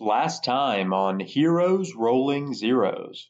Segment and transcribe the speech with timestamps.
[0.00, 3.28] Last time on Heroes Rolling Zeros.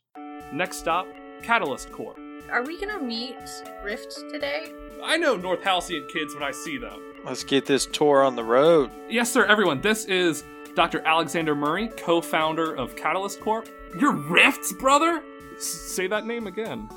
[0.52, 1.08] Next stop,
[1.42, 2.16] Catalyst Corp.
[2.48, 3.34] Are we gonna meet
[3.82, 4.72] Rift today?
[5.02, 7.00] I know North Halcyon kids when I see them.
[7.24, 8.92] Let's get this tour on the road.
[9.08, 9.80] Yes, sir, everyone.
[9.80, 10.44] This is
[10.76, 11.04] Dr.
[11.04, 13.68] Alexander Murray, co founder of Catalyst Corp.
[13.98, 15.24] You're Rift's brother?
[15.56, 16.88] S- say that name again.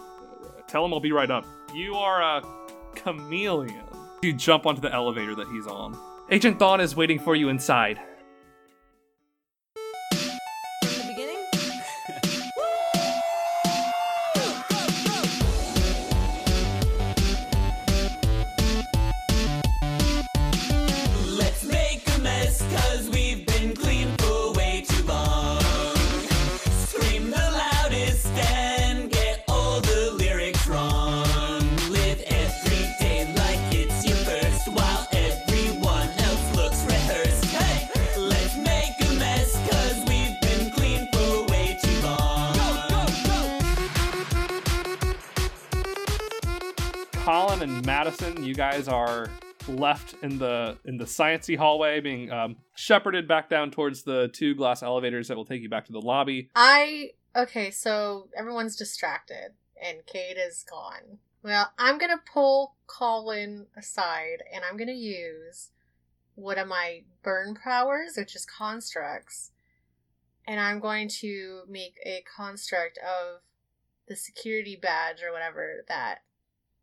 [0.67, 1.45] Tell him I'll be right up.
[1.73, 2.43] You are a
[2.93, 3.81] chameleon.
[4.21, 5.97] You jump onto the elevator that he's on.
[6.29, 7.99] Agent Thawne is waiting for you inside.
[48.43, 49.29] You guys are
[49.67, 54.55] left in the in the sciency hallway, being um, shepherded back down towards the two
[54.55, 56.49] glass elevators that will take you back to the lobby.
[56.55, 61.19] I okay, so everyone's distracted and Kate is gone.
[61.43, 65.69] Well, I'm gonna pull Colin aside and I'm gonna use
[66.35, 69.51] one of my burn powers, which is constructs,
[70.47, 73.41] and I'm going to make a construct of
[74.07, 76.19] the security badge or whatever that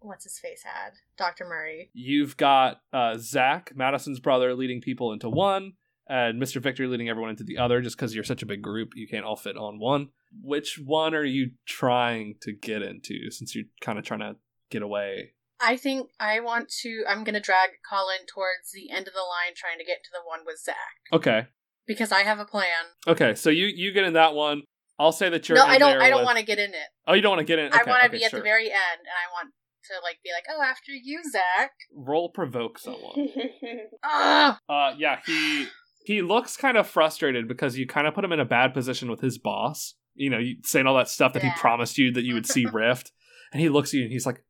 [0.00, 1.44] what's his face had, Dr.
[1.46, 1.90] Murray.
[1.92, 5.74] You've got uh, Zach, Madison's brother, leading people into one,
[6.08, 6.60] and Mr.
[6.60, 7.80] Victor leading everyone into the other.
[7.80, 10.08] Just because you're such a big group, you can't all fit on one.
[10.42, 13.30] Which one are you trying to get into?
[13.30, 14.36] Since you're kind of trying to
[14.70, 15.34] get away.
[15.60, 17.04] I think I want to.
[17.08, 20.26] I'm gonna drag Colin towards the end of the line, trying to get to the
[20.26, 20.76] one with Zach
[21.12, 21.48] Okay,
[21.86, 22.66] because I have a plan.
[23.06, 23.34] okay.
[23.34, 24.62] So you you get in that one.
[24.98, 25.56] I'll say that you're.
[25.58, 26.00] no, I don't.
[26.00, 26.88] I don't with- want to get in it.
[27.06, 27.66] Oh, you don't want to get in.
[27.66, 27.74] It.
[27.74, 28.40] I want to okay, be at sure.
[28.40, 29.52] the very end, and I want
[29.88, 33.28] to like be like, "Oh, after you, Zach." Roll provoke someone.
[34.04, 35.66] Ah, Uh, yeah, he
[36.04, 39.10] he looks kind of frustrated because you kind of put him in a bad position
[39.10, 39.94] with his boss.
[40.14, 41.52] You know, you saying all that stuff that Yeah.
[41.54, 43.12] he promised you that you would see Rift,
[43.52, 44.44] and he looks at you and he's like,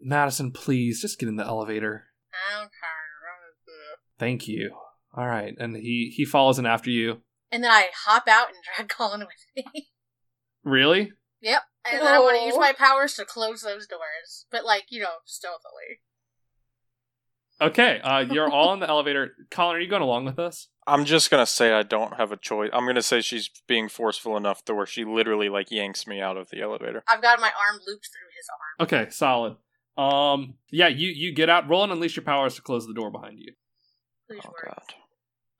[0.00, 2.04] "Madison, please, just get in the elevator.
[2.56, 2.68] okay.
[4.18, 4.74] Thank you."
[5.14, 7.22] All right, and he he follows in after you.
[7.50, 9.88] And then I hop out and drag Colin with me.
[10.64, 11.12] Really?
[11.42, 11.62] Yep.
[11.90, 12.46] And then I want to Oh.
[12.46, 16.00] use my powers to close those doors, but like you know, stealthily.
[17.60, 18.00] Okay.
[18.00, 19.32] Uh, you're all in the elevator.
[19.50, 20.68] Colin, are you going along with us?
[20.86, 22.70] I'm just gonna say I don't have a choice.
[22.72, 26.36] I'm gonna say she's being forceful enough to where she literally like yanks me out
[26.36, 27.04] of the elevator.
[27.08, 29.02] I've got my arm looped through his arm.
[29.04, 29.56] Okay, solid.
[29.96, 33.10] Um, yeah, you you get out, roll and unleash your powers to close the door
[33.12, 33.52] behind you.
[34.28, 34.64] Please Oh work.
[34.66, 34.94] god.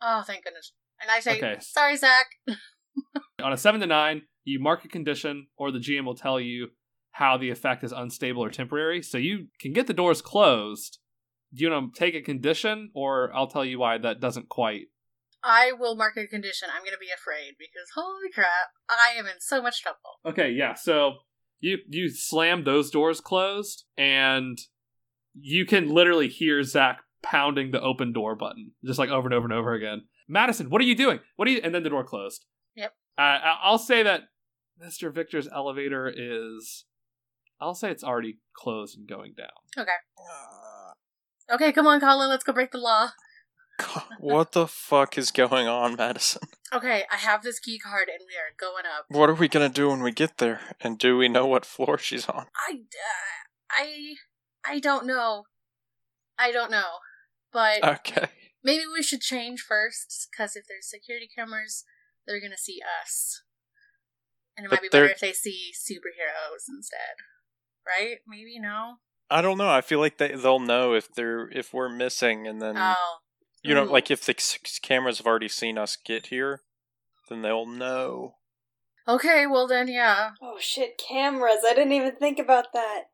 [0.00, 0.72] Oh, thank goodness.
[1.00, 1.56] And I say, Okay.
[1.60, 2.26] "Sorry, Zach."
[3.42, 6.68] On a seven to nine, you mark a condition, or the GM will tell you
[7.12, 9.02] how the effect is unstable or temporary.
[9.02, 10.98] So you can get the doors closed.
[11.54, 14.86] Do you want to take a condition, or I'll tell you why that doesn't quite.
[15.44, 16.68] I will mark a condition.
[16.74, 19.98] I'm going to be afraid because holy crap, I am in so much trouble.
[20.24, 20.74] Okay, yeah.
[20.74, 21.14] So
[21.60, 24.58] you you slam those doors closed, and
[25.34, 29.44] you can literally hear Zach pounding the open door button, just like over and over
[29.44, 30.02] and over again.
[30.28, 31.20] Madison, what are you doing?
[31.36, 31.60] What are you?
[31.62, 32.44] And then the door closed.
[32.76, 32.92] Yep.
[33.18, 34.22] Uh, I'll say that
[34.82, 35.12] Mr.
[35.12, 36.84] Victor's elevator is.
[37.60, 39.48] I'll say it's already closed and going down.
[39.78, 39.92] Okay.
[41.52, 43.10] Okay, come on, Colin, let's go break the law.
[43.78, 46.42] God, what the fuck is going on, Madison?
[46.72, 49.04] Okay, I have this key card and we are going up.
[49.08, 50.60] What are we gonna do when we get there?
[50.80, 52.46] And do we know what floor she's on?
[52.68, 54.14] I, uh, I,
[54.64, 55.44] I don't know.
[56.38, 56.98] I don't know.
[57.52, 58.28] But Okay.
[58.64, 61.84] maybe we should change first, because if there's security cameras,
[62.26, 63.42] they're gonna see us.
[64.56, 67.16] And it But might be better they're- if they see superheroes instead.
[67.86, 68.18] Right?
[68.26, 68.96] Maybe no?
[69.30, 69.70] I don't know.
[69.70, 73.18] I feel like they they'll know if they're if we're missing, and then Oh.
[73.62, 73.90] you know, Ooh.
[73.90, 76.62] like if the c- c- cameras have already seen us get here,
[77.28, 78.36] then they'll know.
[79.08, 80.32] Okay, well then, yeah.
[80.42, 81.64] oh shit, cameras.
[81.66, 83.04] I didn't even think about that.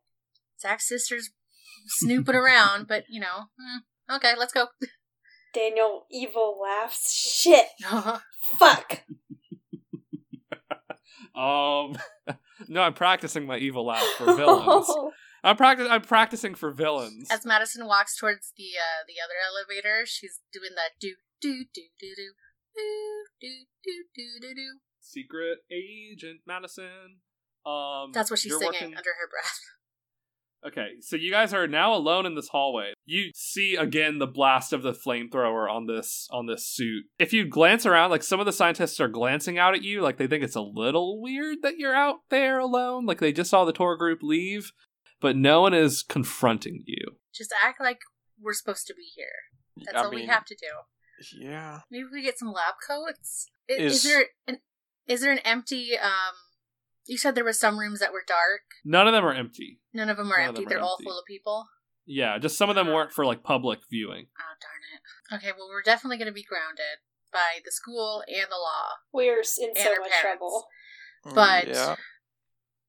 [0.59, 1.31] Zach's sister's
[1.87, 4.67] snooping around, but you know, hmm, okay, let's go.
[5.53, 7.11] Daniel evil laughs.
[7.13, 7.67] Shit.
[8.59, 9.03] Fuck.
[11.35, 11.97] Um,
[12.67, 14.87] no, I'm practicing my evil laugh for villains.
[15.43, 15.87] I'm practice.
[15.89, 17.29] I'm practicing for villains.
[17.31, 21.83] As Madison walks towards the uh, the other elevator, she's doing that do do do
[21.99, 22.33] do do
[22.75, 24.79] do do do do do do.
[24.99, 27.19] Secret Agent Madison.
[27.65, 29.59] Um, That's what she's singing working- under her breath.
[30.65, 32.91] Okay, so you guys are now alone in this hallway.
[33.05, 37.05] You see again the blast of the flamethrower on this on this suit.
[37.17, 40.17] If you glance around, like some of the scientists are glancing out at you, like
[40.17, 43.05] they think it's a little weird that you're out there alone.
[43.05, 44.71] Like they just saw the tour group leave,
[45.21, 47.05] but no one is confronting you.
[47.33, 47.99] Just act like
[48.41, 49.85] we're supposed to be here.
[49.85, 51.39] That's I all we have to do.
[51.39, 51.79] Yeah.
[51.89, 53.47] Maybe we get some lab coats.
[53.69, 54.57] I- Is- is there an
[55.07, 56.35] is there an empty um?
[57.09, 58.61] You said there was some rooms that were dark.
[58.85, 59.79] None of them are empty.
[59.93, 60.61] None of them are None empty.
[60.61, 61.05] them are They're all empty.
[61.05, 61.65] full of people.
[62.05, 64.27] Yeah, just some of them weren't for like public viewing.
[64.37, 65.01] Oh darn it.
[65.41, 67.01] Okay, well we're definitely going to be grounded
[67.33, 69.01] by the school and the law.
[69.11, 70.21] We're in so much parents.
[70.21, 70.67] trouble.
[71.25, 71.95] Mm, But yeah.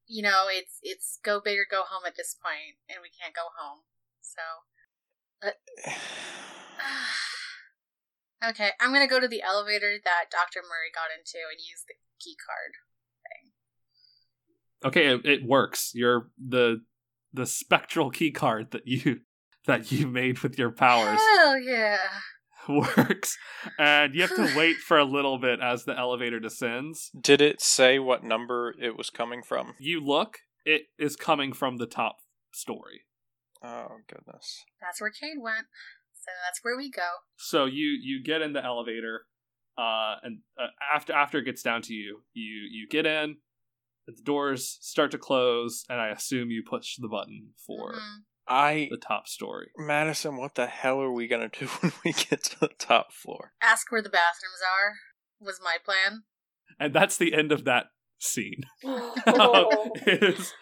[0.07, 3.35] you know, it's it's go big or go home at this point, and we can't
[3.35, 3.81] go home.
[4.21, 4.43] So
[8.51, 10.61] okay, I'm gonna go to the elevator that Dr.
[10.61, 12.77] Murray got into and use the key card.
[14.85, 15.93] Okay, it, it works.
[15.95, 16.83] You're the
[17.33, 19.21] the spectral key card that you
[19.67, 21.99] that you made with your powers Hell yeah!
[22.69, 23.37] works,
[23.79, 27.11] and you have to wait for a little bit as the elevator descends.
[27.19, 29.75] Did it say what number it was coming from?
[29.79, 32.17] You look; it is coming from the top
[32.53, 33.03] story.
[33.63, 34.65] Oh goodness.
[34.81, 35.67] That's where Cade went.
[36.15, 37.09] So that's where we go.
[37.37, 39.23] So you you get in the elevator,
[39.79, 43.37] uh, and uh, after after it gets down to you, you you get in.
[44.07, 48.19] The doors start to close, and I assume you push the button for Mhm.
[48.49, 49.71] I the top story.
[49.77, 53.53] Madison, what the hell are we gonna do when we get to the top floor?
[53.63, 54.95] Ask where the bathrooms are.
[55.41, 56.25] Was my plan.
[56.79, 57.87] And that's the end of that
[58.19, 58.63] scene.
[59.27, 59.91] Oh.
[60.07, 60.53] is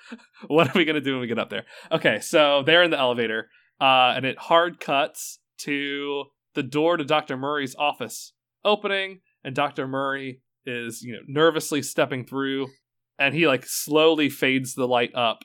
[0.47, 1.65] what are we gonna do when we get up there?
[1.91, 3.49] Okay, so they're in the elevator,
[3.81, 6.25] uh, and it hard cuts to
[6.55, 7.37] the door to Dr.
[7.37, 8.33] Murray's office
[8.65, 9.87] opening, and Dr.
[9.89, 12.69] Murray is, you know, nervously stepping through,
[13.19, 15.45] and he like slowly fades the light up.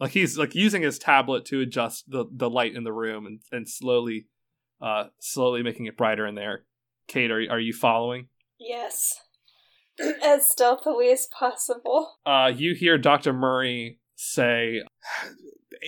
[0.00, 3.40] Like he's like using his tablet to adjust the, the light in the room and,
[3.52, 4.26] and slowly
[4.80, 6.64] uh slowly making it brighter in there.
[7.06, 8.28] Kate, are are you following?
[8.58, 9.20] yes.
[10.22, 12.18] as stealthily as possible.
[12.26, 13.32] uh, you hear Dr.
[13.32, 14.82] Murray say,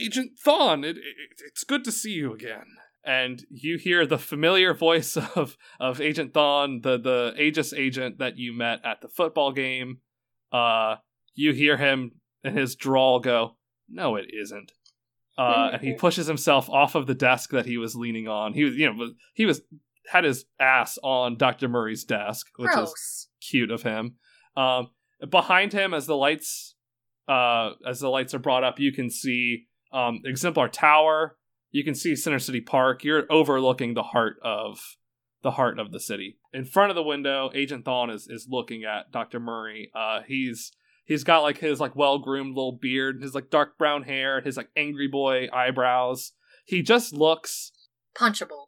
[0.01, 2.67] Agent Thawne, it, it, it's good to see you again.
[3.05, 8.39] And you hear the familiar voice of, of Agent Thawne, the, the Aegis agent that
[8.39, 9.99] you met at the football game.
[10.53, 10.97] Uh,
[11.35, 13.57] you hear him and his drawl go,
[13.89, 14.73] No, it isn't.
[15.37, 18.53] Uh, and he pushes himself off of the desk that he was leaning on.
[18.53, 19.63] He was, you know, he was
[20.07, 21.69] had his ass on Dr.
[21.69, 24.17] Murray's desk, which is cute of him.
[24.57, 24.91] Um,
[25.29, 26.75] behind him, as the lights,
[27.27, 31.37] uh, as the lights are brought up, you can see um, Exemplar Tower.
[31.71, 33.03] You can see Center City Park.
[33.03, 34.79] You're overlooking the heart of
[35.43, 36.39] the heart of the city.
[36.53, 39.91] In front of the window, Agent Thawne is is looking at Doctor Murray.
[39.95, 40.73] Uh, he's
[41.05, 44.47] he's got like his like well groomed little beard, his like dark brown hair, and
[44.47, 46.33] his like angry boy eyebrows.
[46.67, 47.73] He just looks
[48.19, 48.67] Punchable.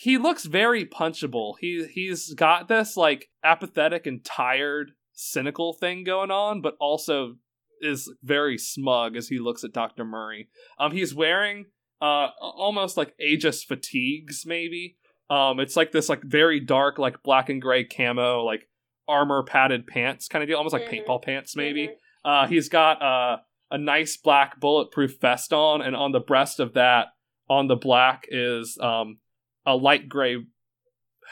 [0.00, 1.54] he looks very punchable.
[1.60, 7.36] He he's got this like apathetic and tired, cynical thing going on, but also
[7.80, 10.04] is very smug as he looks at Dr.
[10.04, 10.48] Murray.
[10.78, 11.66] Um he's wearing
[12.02, 14.96] uh almost like Aegis fatigues maybe.
[15.30, 18.68] Um it's like this like very dark like black and gray camo like
[19.08, 21.06] armor padded pants kind of deal, almost like Mhm.
[21.06, 21.88] paintball pants maybe.
[21.88, 21.96] Mhm.
[22.24, 23.38] Uh, he's got uh,
[23.70, 27.08] a nice black bulletproof vest on, and on the breast of that,
[27.48, 29.18] on the black, is um,
[29.64, 30.36] a light gray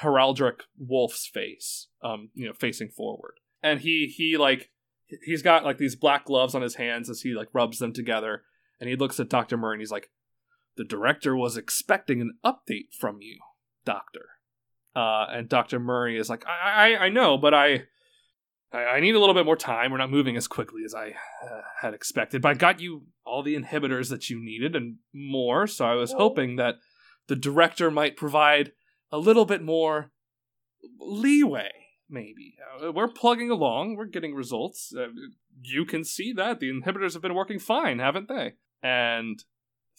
[0.02, 3.34] heraldic wolf's face, um, you know, facing forward.
[3.62, 4.70] And he he like
[5.24, 8.44] he's got like these black gloves on his hands as he like rubs them together,
[8.80, 10.10] and he looks at Doctor Murray and he's like,
[10.76, 13.38] "The director was expecting an update from you,
[13.84, 14.28] Doctor."
[14.96, 17.84] Uh, and Doctor Murray is like, I, I I know, but I
[18.72, 19.92] I, I need a little bit more time.
[19.92, 21.08] We're not moving as quickly as I
[21.44, 25.66] uh, had expected, but I got you all the inhibitors that you needed and more.
[25.66, 26.76] So I was hoping that
[27.28, 28.72] the director might provide
[29.12, 30.12] a little bit more
[30.98, 31.70] leeway.
[32.08, 33.96] Maybe uh, we're plugging along.
[33.96, 34.94] We're getting results.
[34.96, 35.08] Uh,
[35.60, 38.54] you can see that the inhibitors have been working fine, haven't they?
[38.82, 39.42] And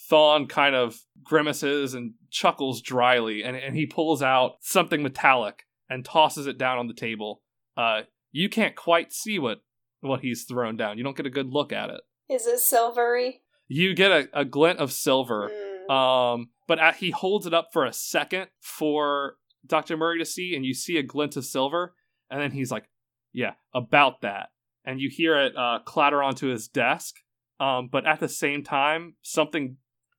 [0.10, 6.06] Thawne kind of grimaces and chuckles dryly, and, and he pulls out something metallic and
[6.06, 7.42] tosses it down on the table.
[7.76, 8.02] Uh,
[8.32, 9.60] you can't quite see what
[10.02, 10.98] what he's thrown down.
[10.98, 12.02] You don't get a good look at it.
[12.30, 13.42] Is it silvery?
[13.68, 15.50] You get a, a glint of silver,
[15.90, 15.92] Mm.
[15.92, 19.36] um, but at, he holds it up for a second for
[19.66, 21.96] Doctor Murray to see, and you see a glint of silver,
[22.30, 22.86] and then he's like,
[23.34, 24.50] "Yeah, about that."
[24.86, 27.16] And you hear it uh, clatter onto his desk,
[27.60, 29.78] um, but at the same time, something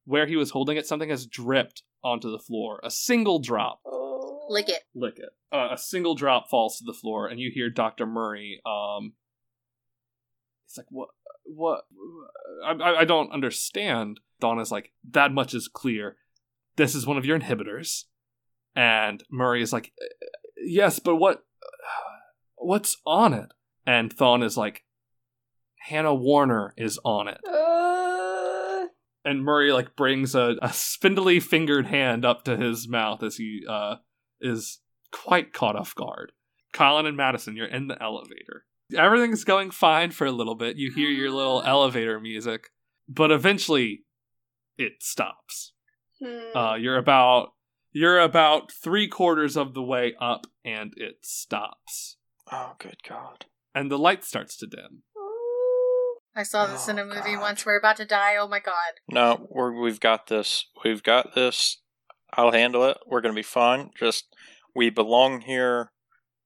[0.09, 2.81] where he was holding it, something has dripped onto the floor.
[2.83, 3.81] A single drop.
[3.85, 4.47] Oh.
[4.49, 4.83] Lick it.
[4.95, 5.29] lick it.
[5.53, 8.07] Uh, a single drop falls to the floor, and you hear Dr.
[8.07, 8.63] Murray.
[8.65, 9.13] Um,
[10.67, 11.11] He's like, what?
[11.45, 11.83] What?
[12.65, 14.21] I, I, I don't understand.
[14.41, 16.17] Thawne's like, that much is clear.
[16.77, 18.05] This is one of your inhibitors.
[18.75, 19.93] And Murray is like,
[20.57, 21.45] yes, but what?
[22.57, 23.53] What's on it?
[23.87, 24.85] And Thawne is like,
[25.81, 27.41] Hannah Warner is on it.
[27.47, 28.08] Uh,
[29.29, 33.63] And Murray like brings a, a spindly fingered hand up to his mouth as he
[33.69, 33.97] uh,
[34.41, 34.81] is
[35.13, 36.33] quite caught off guard.
[36.73, 38.65] Colin and Madison, you're in the elevator.
[38.97, 40.77] Everything's going fine for a little bit.
[40.77, 42.69] You hear your little elevator music,
[43.09, 44.05] but eventually
[44.79, 45.73] it stops.
[46.23, 46.57] hmm.
[46.57, 47.53] Uh, you're about
[47.93, 52.17] you're about three quarters of the way up, and it stops,
[52.53, 53.47] Oh, good God.
[53.75, 55.03] and the light starts to dim.
[56.39, 56.41] Ooh.
[56.41, 57.41] I saw this in Oh, a movie God.
[57.41, 57.67] once.
[57.67, 58.37] We're about to die.
[58.37, 58.95] Oh my god.
[59.11, 60.67] No, we're, we've got this.
[60.85, 61.81] We've got this.
[62.35, 62.99] I'll handle it.
[63.07, 63.91] We're going to be fine.
[63.99, 64.35] Just,
[64.75, 65.93] we belong here.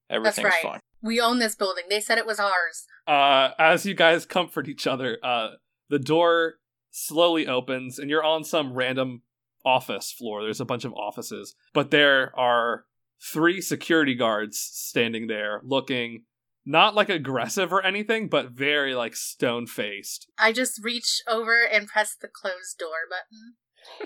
[0.09, 0.63] Everything's right.
[0.63, 0.81] fine.
[1.03, 1.85] We own this building.
[1.89, 2.87] They said it was ours.
[3.07, 5.49] Uh, as you guys comfort each other, uh,
[5.91, 6.55] the door
[6.93, 9.23] slowly opens, and you're on some random
[9.65, 10.43] office floor.
[10.43, 12.85] There's a bunch of offices, but there are
[13.21, 16.25] three security guards standing there, looking
[16.64, 20.28] not like aggressive or anything, but very like stone faced.
[20.38, 23.54] I just reach over and press the closed door button.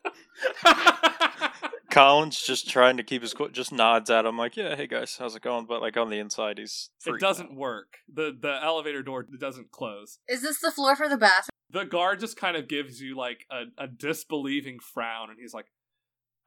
[1.90, 3.49] Colin's just trying to keep his cool.
[3.49, 6.18] Just nods at him like, "Yeah, hey guys, how's it going?" But like on the
[6.18, 6.90] inside, he's.
[7.06, 7.56] it doesn't out.
[7.56, 7.97] work.
[8.12, 10.18] the The elevator door doesn't close.
[10.28, 11.49] Is this the floor for the bathroom?
[11.70, 15.66] The guard just kind of gives you like a, a disbelieving frown, and he's like,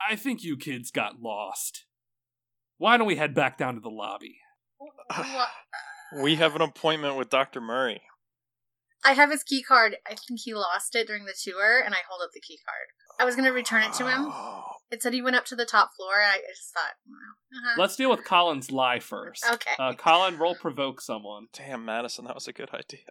[0.08, 1.86] "I think you kids got lost.
[2.78, 4.38] Why don't we head back down to the lobby?"
[4.82, 5.48] What?
[6.22, 8.02] We have an appointment with Doctor Murray.
[9.06, 9.96] I have his key card.
[10.06, 12.88] I think he lost it during the tour, and I hold up the key card.
[13.18, 14.26] I was gonna return it to him.
[14.30, 17.76] Oh, It said he went up to the top floor, and I just thought, uh-huh.
[17.82, 19.46] Let's deal with Colin's lie first.
[19.54, 19.72] Okay.
[19.80, 21.48] Uh, Colin, roll provoke someone.
[21.54, 23.08] damn, Madison, that was a good idea.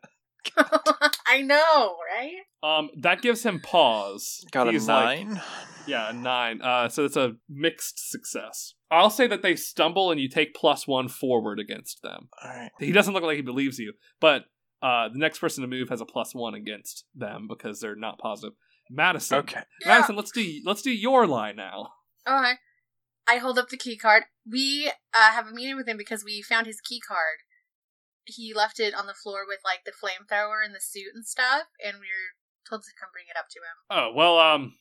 [1.26, 2.32] I know, right?
[2.62, 4.44] Um, that gives him pause.
[4.50, 5.40] Got a He's like- nine.
[5.87, 6.61] yeah, a nine.
[6.62, 8.75] Uh, so it's a mixed success.
[8.90, 12.28] I'll say that they stumble, and you take plus one forward against them.
[12.42, 12.70] All right.
[12.78, 14.44] He doesn't look like he believes you, but
[14.82, 18.18] uh, the next person to move has a plus one against them because they're not
[18.18, 18.54] positive.
[18.90, 19.38] Madison.
[19.38, 19.61] Okay.
[19.87, 21.90] Madison, let's do let's do your lie now.
[22.26, 22.54] Okay.
[23.28, 24.25] I hold up the key card.
[24.50, 27.38] We uh, have a meeting with him because we found his key card.
[28.30, 31.64] He left it on the floor with like the flamethrower and the suit and stuff,
[31.84, 32.34] and we were
[32.68, 33.76] told to come bring it up to him.
[33.90, 34.75] Oh well, um,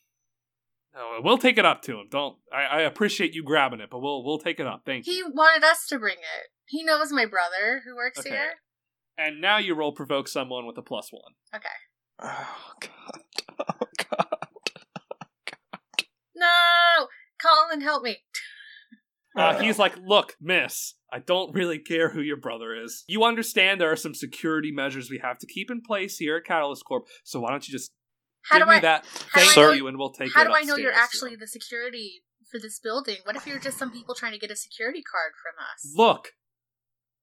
[0.94, 2.08] no, we'll take it up to him.
[2.10, 4.84] Don't I, I appreciate you grabbing it, but we'll we'll take it up.
[4.86, 5.14] Thank you.
[5.14, 6.48] He wanted us to bring it.
[6.66, 8.30] He knows my brother who works Okay.
[8.30, 8.54] here.
[9.18, 11.34] And now you roll provoke someone with a plus one.
[11.54, 11.68] Okay.
[12.22, 13.22] Oh God.
[13.60, 14.28] Oh God.
[16.36, 17.08] No,
[17.42, 18.18] Colin, help me.
[19.36, 23.04] Uh, he's like, look, miss, I don't really care who your brother is.
[23.08, 26.46] You understand there are some security measures we have to keep in place here at
[26.46, 27.06] Catalyst Corp.
[27.24, 27.92] So why don't you just
[28.44, 28.80] How give do me I?
[28.82, 29.06] that?
[29.32, 30.94] how do Thank I know- you, and we'll take How it do I know you're
[30.94, 31.40] actually him.
[31.40, 33.18] the security for this building?
[33.24, 35.94] What if you're just some people trying to get a security card from us?
[35.96, 36.30] Look.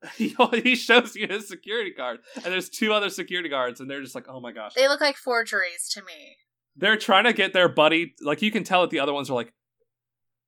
[0.16, 4.02] He he shows you his security card, and there's two other security guards, and they're
[4.02, 6.36] just like, "Oh my gosh!" They look like forgeries to me.
[6.76, 9.34] they're trying to get their buddy like you can tell that the other ones are
[9.34, 9.52] like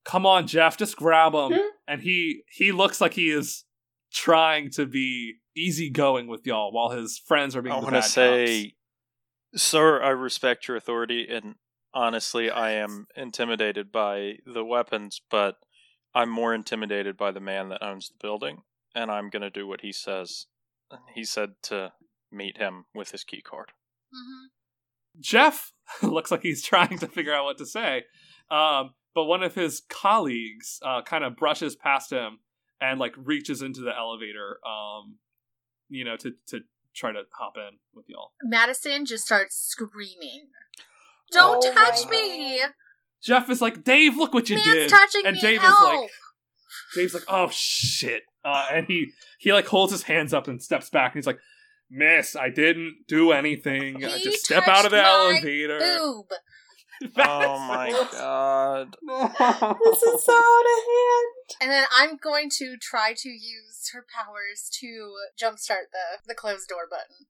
[0.04, 1.59] come on jeff just grab him?
[1.88, 3.64] And he he looks like he is
[4.12, 8.00] trying to be easygoing with y'all while his friends are being I the want to
[8.00, 8.75] bad say,
[9.54, 11.57] sir, I respect your authority, and
[11.92, 15.57] honestly, I am intimidated by the weapons, but
[16.14, 18.62] I'm more intimidated by the man that owns the building,
[18.95, 20.47] and I'm gonna do what he says.
[21.14, 21.92] He said to
[22.30, 23.73] meet him with his key card.
[24.12, 24.47] hmm
[25.21, 28.04] jeff looks like he's trying to figure out what to say
[28.50, 32.38] um but one of his colleagues uh kind of brushes past him
[32.80, 35.16] and like reaches into the elevator um
[35.88, 36.60] you know to to
[36.94, 40.46] try to hop in with y'all Madison just starts screaming.
[41.32, 42.60] Don't Oh touch my me!
[43.20, 45.40] jeff is like dave look what you Man's did touching and me!
[45.42, 46.02] Dave is help!
[46.02, 46.10] like,
[46.94, 49.10] Dave's like, "Oh shit!" Uh, and he
[49.40, 51.40] he like holds his hands up and steps back, and he's like,
[51.90, 54.00] "Miss, I didn't do anything.
[54.00, 56.26] He Just step out of the my elevator." Boob.
[57.19, 58.97] Oh my god!
[59.85, 61.62] This is so out of hand.
[61.62, 66.69] And then I'm going to try to use her powers to jumpstart the the closed
[66.69, 67.26] door button.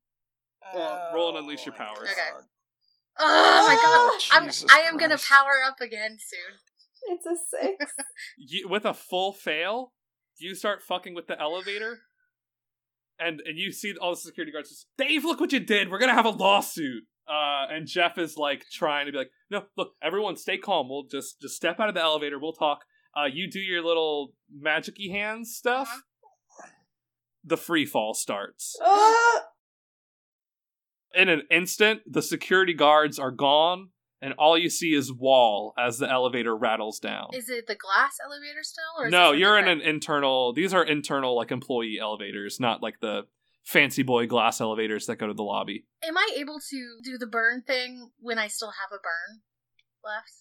[0.75, 2.09] Well, roll and oh unleash your my powers.
[2.11, 2.31] Okay.
[2.33, 2.45] God.
[3.21, 3.83] Oh my god!
[3.85, 5.29] Oh, I'm, Jesus I am gonna Christ.
[5.29, 6.59] power up again soon.
[7.15, 7.93] It's a six.
[8.39, 9.93] You, with a full fail,
[10.39, 12.01] you start fucking with the elevator,
[13.19, 14.71] and and you see all the security guards.
[14.71, 15.91] Just, Dave, look what you did.
[15.91, 17.05] We're gonna have a lawsuit.
[17.28, 20.88] Uh, and Jeff is like trying to be like, no, look, everyone, stay calm.
[20.88, 22.38] We'll just just step out of the elevator.
[22.38, 22.85] We'll talk.
[23.16, 24.32] Uh, you do your little
[24.64, 26.02] magicy hands stuff.
[27.44, 28.76] The free fall starts.
[28.85, 29.44] Ah!
[31.14, 33.88] in an instant, the security guards are gone,
[34.20, 37.28] and all you see is wall as the elevator rattles down.
[37.32, 38.85] Is it the glass elevator still?
[38.99, 40.52] Or is no, you're in an internal.
[40.52, 43.26] These are internal, like employee elevators, not like the
[43.69, 45.85] fancy boy glass elevators that go to the lobby.
[46.03, 49.43] Am I able to do the burn thing when I still have a burn
[50.05, 50.33] left?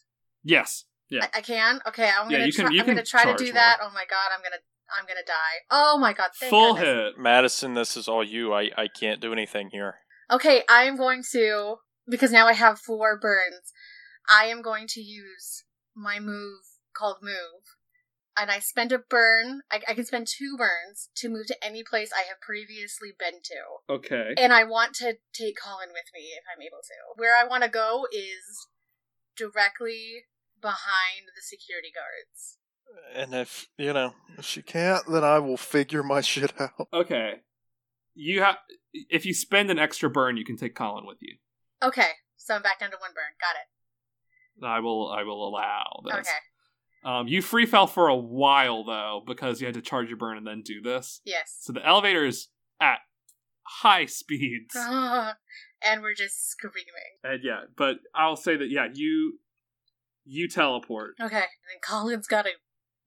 [0.43, 0.85] Yes.
[1.09, 1.25] Yeah.
[1.33, 1.81] I, I can.
[1.87, 2.79] Okay, I'm Yeah, gonna you can- try.
[2.79, 3.53] I'm gonna try to do more.
[3.53, 3.79] that.
[3.81, 4.61] Oh my god, I'm gonna.
[4.97, 5.65] I'm gonna die.
[5.69, 6.29] Oh my god.
[6.39, 7.13] Thank Full goodness.
[7.15, 7.19] hit.
[7.21, 8.53] Madison, this is all you.
[8.53, 9.95] I, I can't do anything here.
[10.31, 11.75] Okay, I am going to
[12.09, 13.73] because now I have four burns.
[14.29, 15.63] I am going to use
[15.95, 16.59] my move
[16.95, 17.63] called move,
[18.39, 19.61] and I spend a burn.
[19.71, 23.41] I, I can spend two burns to move to any place I have previously been
[23.43, 24.33] to, Okay.
[24.37, 26.93] and I want to take Colin with me if I'm able to.
[27.21, 28.67] Where I want to go is
[29.35, 30.23] directly
[30.61, 32.57] behind the security guards.
[33.13, 36.87] And if, you know, if she can't, then I will figure my shit out.
[36.93, 37.41] Okay.
[38.15, 38.57] You have.
[38.93, 41.35] If you spend an extra burn, you can take Colin with you.
[41.83, 43.35] Okay, so I'm back down to one burn.
[43.39, 44.65] Got it.
[44.65, 45.11] I will.
[45.11, 46.13] I will allow this.
[46.15, 46.37] Okay.
[47.03, 50.37] Um, you free fell for a while though because you had to charge your burn
[50.37, 51.21] and then do this.
[51.25, 51.57] Yes.
[51.61, 52.49] So the elevator is
[52.81, 52.99] at
[53.63, 54.75] high speeds.
[54.75, 56.83] and we're just screaming.
[57.23, 59.39] And yeah, but I'll say that yeah, you
[60.25, 61.15] you teleport.
[61.21, 62.51] Okay, and then Colin's gotta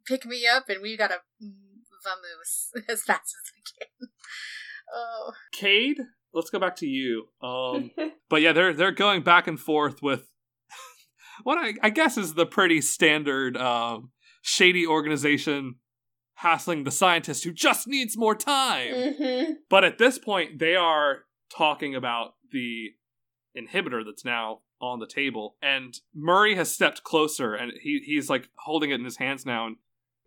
[0.07, 4.09] pick me up, and we gotta vamoose as fast as we can.
[4.93, 6.01] Oh, Cade,
[6.35, 7.27] let's go back to you.
[7.41, 7.93] Um,
[8.29, 10.30] but yeah, they're they're going back and forth with
[11.45, 14.11] what I, I guess is the pretty standard um,
[14.43, 15.77] shady organization
[16.35, 18.93] hassling the scientist who just needs more time.
[18.93, 19.53] mm-hmm.
[19.69, 22.91] But at this point, they are talking about the
[23.57, 28.49] inhibitor that's now on the table, and Murray has stepped closer, and he he's like
[28.61, 29.77] holding it in his hands now, and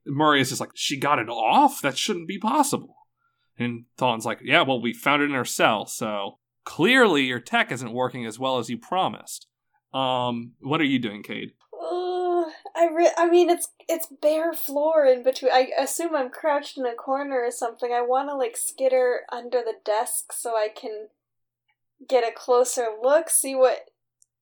[0.06, 1.82] Murray is just like, "She got it off?
[1.82, 2.96] That shouldn't be possible."
[3.58, 7.72] And Thawne's like, "Yeah, well, we found it in her cell, so clearly your tech
[7.72, 9.48] isn't working as well as you promised."
[9.94, 11.54] Um, what are you doing, Cade?
[11.74, 12.46] Uh,
[12.76, 15.52] I re- I mean, it's it's bare floor in between.
[15.52, 17.92] I assume I'm crouched in a corner or something.
[17.94, 21.10] I want to like skitter under the desk so I can
[22.08, 23.30] get a closer look.
[23.30, 23.90] See what?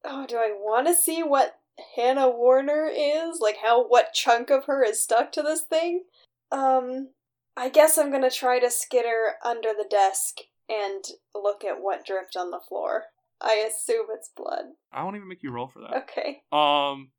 [0.06, 1.60] Oh, do I want to see what
[1.96, 3.40] Hannah Warner is?
[3.42, 6.04] Like how what chunk of her is stuck to this thing?
[6.52, 7.10] Um,
[7.58, 10.38] I guess I'm gonna try to skitter under the desk
[10.70, 11.04] and
[11.36, 13.06] look at what dripped on the floor.
[13.42, 14.66] I assume it's blood.
[14.92, 16.04] I won't even make you roll for that.
[16.04, 16.42] Okay.
[16.52, 17.12] Um,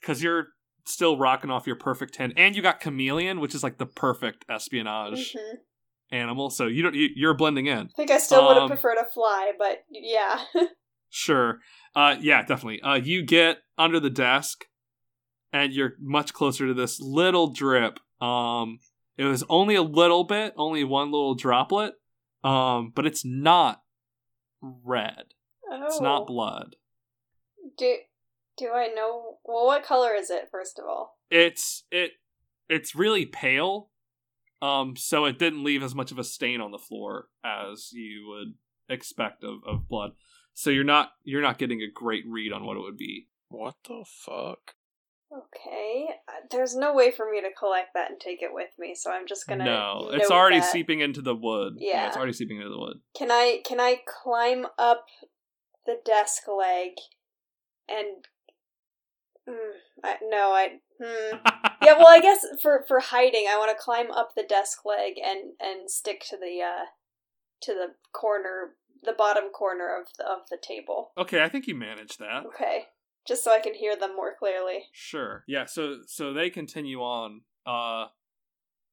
[0.00, 0.48] because you're
[0.86, 4.44] still rocking off your perfect ten, and you got chameleon, which is like the perfect
[4.48, 5.56] espionage hmm
[6.12, 6.50] animal.
[6.50, 7.78] So you don't you, you're blending in.
[7.78, 10.40] I think I still would have Um, preferred a fly, but yeah.
[11.12, 11.58] Sure.
[11.94, 12.80] Uh, yeah, definitely.
[12.82, 14.64] Uh, you get under the desk,
[15.52, 17.98] and you're much closer to this little drip.
[18.20, 18.78] Um,
[19.16, 21.94] it was only a little bit, only one little droplet.
[22.44, 23.82] Um, but it's not
[24.62, 25.34] red.
[25.70, 25.86] Oh.
[25.86, 26.76] It's not blood.
[27.76, 27.96] Do
[28.56, 29.38] do I know?
[29.44, 30.48] Well, what color is it?
[30.50, 31.18] First of all.
[31.30, 32.12] It's it.
[32.68, 33.88] It's really pale.
[34.62, 38.26] Um, so it didn't leave as much of a stain on the floor as you
[38.28, 38.54] would
[38.94, 40.12] expect of, of blood.
[40.52, 43.28] So you're not you're not getting a great read on what it would be.
[43.48, 44.74] What the fuck?
[45.32, 46.08] Okay.
[46.28, 49.12] Uh, There's no way for me to collect that and take it with me, so
[49.12, 49.64] I'm just gonna.
[49.64, 50.70] no, it's already that.
[50.70, 51.74] seeping into the wood.
[51.78, 52.08] Yeah.
[52.08, 52.98] it's already seeping into the wood.
[53.16, 55.06] Can I can I climb up
[55.90, 56.92] the desk leg
[57.88, 58.24] and?
[59.48, 59.72] Mm,
[60.04, 60.80] I, no, I.
[61.02, 61.36] Hmm.
[61.82, 65.14] Yeah, well, I guess for for hiding, I want to climb up the desk leg
[65.24, 66.84] and and stick to the uh
[67.62, 71.12] to the corner, the bottom corner of the, of the table.
[71.16, 72.44] okay, I think you managed that.
[72.44, 72.84] Okay,
[73.26, 74.84] just so I can hear them more clearly.
[74.92, 75.42] Sure.
[75.48, 75.64] Yeah.
[75.64, 77.40] So so they continue on.
[77.64, 78.08] Uh,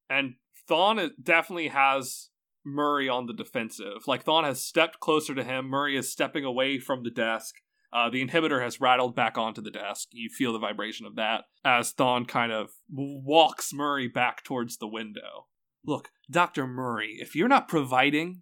[0.09, 0.35] and
[0.71, 2.29] is- definitely has
[2.67, 4.07] Murray on the defensive.
[4.07, 5.67] Like Thawne has stepped closer to him.
[5.67, 7.55] Murray is stepping away from the desk.
[7.93, 10.09] Uh, the inhibitor has rattled back onto the desk.
[10.11, 14.87] You feel the vibration of that as Thawne kind of walks Murray back towards the
[14.87, 15.47] window.
[15.85, 16.67] Look, Dr.
[16.67, 18.41] Murray, if you're not providing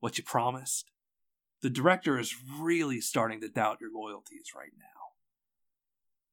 [0.00, 0.90] what you promised,
[1.62, 5.05] the director is really starting to doubt your loyalties right now.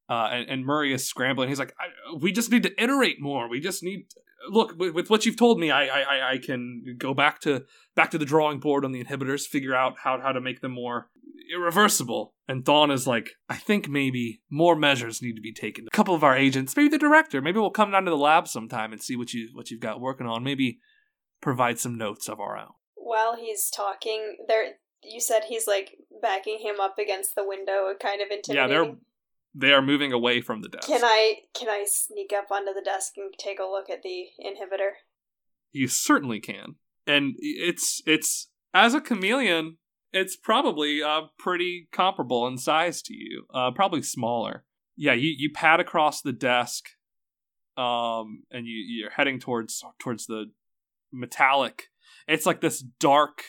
[0.09, 1.49] Uh, and, and Murray is scrambling.
[1.49, 3.49] He's like, I, "We just need to iterate more.
[3.49, 4.05] We just need
[4.49, 5.71] look with, with what you've told me.
[5.71, 7.63] I, I I- I can go back to
[7.95, 10.73] back to the drawing board on the inhibitors, figure out how how to make them
[10.73, 11.09] more
[11.53, 15.87] irreversible." And Thawne is like, "I think maybe more measures need to be taken.
[15.87, 17.41] A couple of our agents, maybe the director.
[17.41, 20.01] Maybe we'll come down to the lab sometime and see what you what you've got
[20.01, 20.43] working on.
[20.43, 20.79] Maybe
[21.41, 26.59] provide some notes of our own." While he's talking, there you said he's like backing
[26.59, 28.55] him up against the window, kind of intimidating.
[28.55, 28.95] Yeah, they're
[29.55, 30.87] they are moving away from the desk.
[30.87, 34.27] Can I can I sneak up onto the desk and take a look at the
[34.43, 34.91] inhibitor?
[35.71, 36.75] You certainly can.
[37.05, 39.77] And it's it's as a chameleon,
[40.11, 43.45] it's probably uh pretty comparable in size to you.
[43.53, 44.63] Uh, probably smaller.
[44.95, 46.85] Yeah, you you pad across the desk,
[47.77, 50.51] um, and you you're heading towards towards the
[51.11, 51.89] metallic.
[52.27, 53.43] It's like this dark,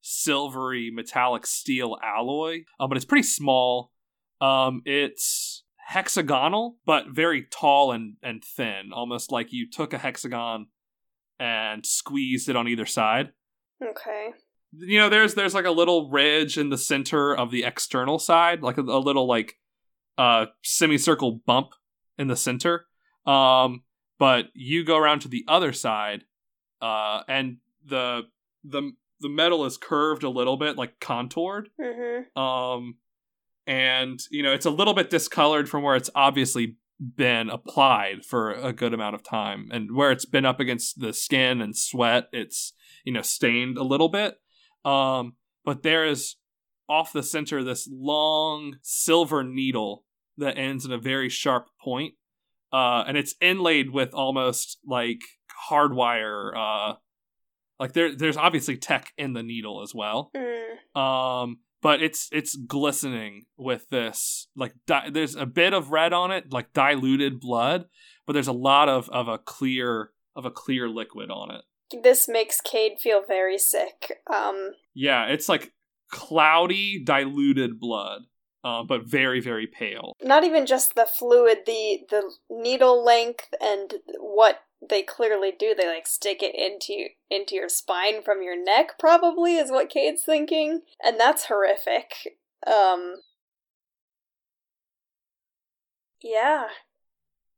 [0.00, 3.92] silvery metallic steel alloy, uh, but it's pretty small.
[4.42, 10.66] Um, it's hexagonal, but very tall and and thin, almost like you took a hexagon
[11.38, 13.32] and squeezed it on either side
[13.82, 14.30] Okay.
[14.72, 18.62] you know there's there's like a little ridge in the center of the external side
[18.62, 19.58] like a, a little like
[20.18, 21.72] uh semicircle bump
[22.16, 22.86] in the center
[23.26, 23.82] um
[24.20, 26.24] but you go around to the other side
[26.80, 28.22] uh and the
[28.62, 32.38] the the metal is curved a little bit like contoured Mm-hmm.
[32.40, 32.96] um
[33.72, 36.76] and you know it's a little bit discolored from where it's obviously
[37.16, 39.68] been applied for a good amount of time.
[39.72, 43.82] And where it's been up against the skin and sweat it's you know stained a
[43.82, 44.36] little bit.
[44.84, 46.36] Um but there is
[46.88, 50.04] off the center this long silver needle
[50.36, 52.14] that ends in a very sharp point
[52.72, 55.20] uh and it's inlaid with almost like
[55.70, 56.94] hardwire uh
[57.80, 60.30] like there there's obviously tech in the needle as well.
[60.36, 61.00] Mm.
[61.00, 66.30] um but it's it's glistening with this like di- there's a bit of red on
[66.30, 67.86] it like diluted blood
[68.26, 72.26] but there's a lot of of a clear of a clear liquid on it This
[72.28, 74.20] makes Cade feel very sick.
[74.32, 75.72] Um, yeah it's like
[76.10, 78.22] cloudy diluted blood
[78.64, 83.94] uh, but very very pale not even just the fluid, the the needle length and
[84.18, 85.74] what they clearly do.
[85.74, 88.98] They like stick it into into your spine from your neck.
[88.98, 92.36] Probably is what Cade's thinking, and that's horrific.
[92.66, 93.16] Um,
[96.22, 96.64] yeah.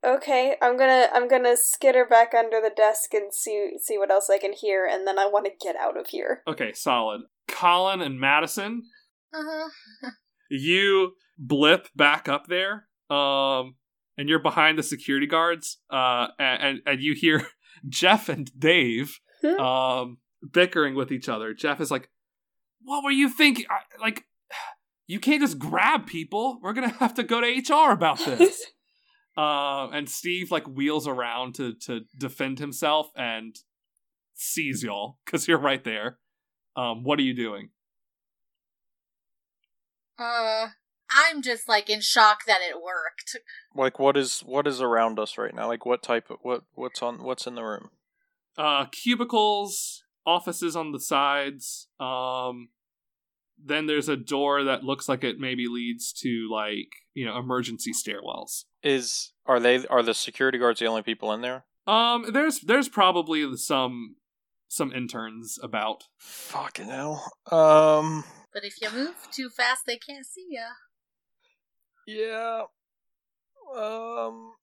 [0.05, 4.29] Okay, I'm gonna I'm gonna skitter back under the desk and see see what else
[4.31, 6.43] I can hear, and then I want to get out of here.
[6.47, 8.83] okay solid colin and madison
[9.33, 10.11] Uh-huh.
[10.51, 13.75] you blip back up there um
[14.17, 17.47] and you're behind the security guards uh and and, and you hear
[17.89, 19.19] jeff and dave
[19.59, 20.19] um
[20.53, 21.55] bickering with each other.
[21.55, 22.11] Jeff is like
[22.83, 23.65] what were you thinking?
[23.71, 24.25] I, like
[25.07, 26.59] you can't just grab people.
[26.63, 28.65] We're gonna have to go to hr about this.
[29.37, 33.57] Uh and steve like wheels around to to defend himself and
[34.35, 36.19] sees y'all because you're right there.
[36.77, 37.71] Um what are you doing?
[40.17, 40.69] Uh,
[41.11, 43.37] I'm just like in shock that it worked.
[43.75, 45.69] Like what is what is around us right now?
[45.69, 47.91] Like what type of what what's on what's in the room?
[48.57, 52.69] uh cubicles offices on the sides um
[53.63, 57.91] then there's a door that looks like it maybe leads to like you know emergency
[57.93, 61.65] stairwells Is are they are the security guards the only people in there?
[61.89, 64.15] um there's there's probably some
[64.69, 67.25] some interns about Fucking hell.
[67.51, 70.63] Um But if you move too fast, they can't see ya.
[72.07, 72.65] Yeah.
[73.77, 74.55] Um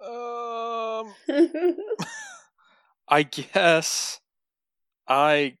[0.00, 1.14] um
[3.08, 4.20] I guess
[5.08, 5.56] I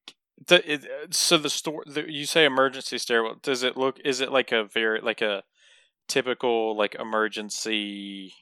[0.48, 4.32] the, it, so the store the, you say emergency stairwell does it look is it
[4.32, 5.44] like a very like a
[6.08, 8.34] typical like emergency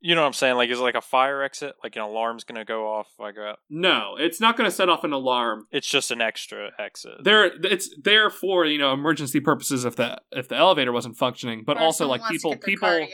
[0.00, 0.56] you know what I'm saying?
[0.56, 1.74] Like is it like a fire exit?
[1.82, 4.88] Like an alarm's going to go off like a no it's not going to set
[4.88, 5.66] off an alarm.
[5.70, 7.22] It's just an extra exit.
[7.24, 11.64] There it's there for you know emergency purposes if the if the elevator wasn't functioning
[11.66, 13.08] but Or also like wants to people get their people cardio.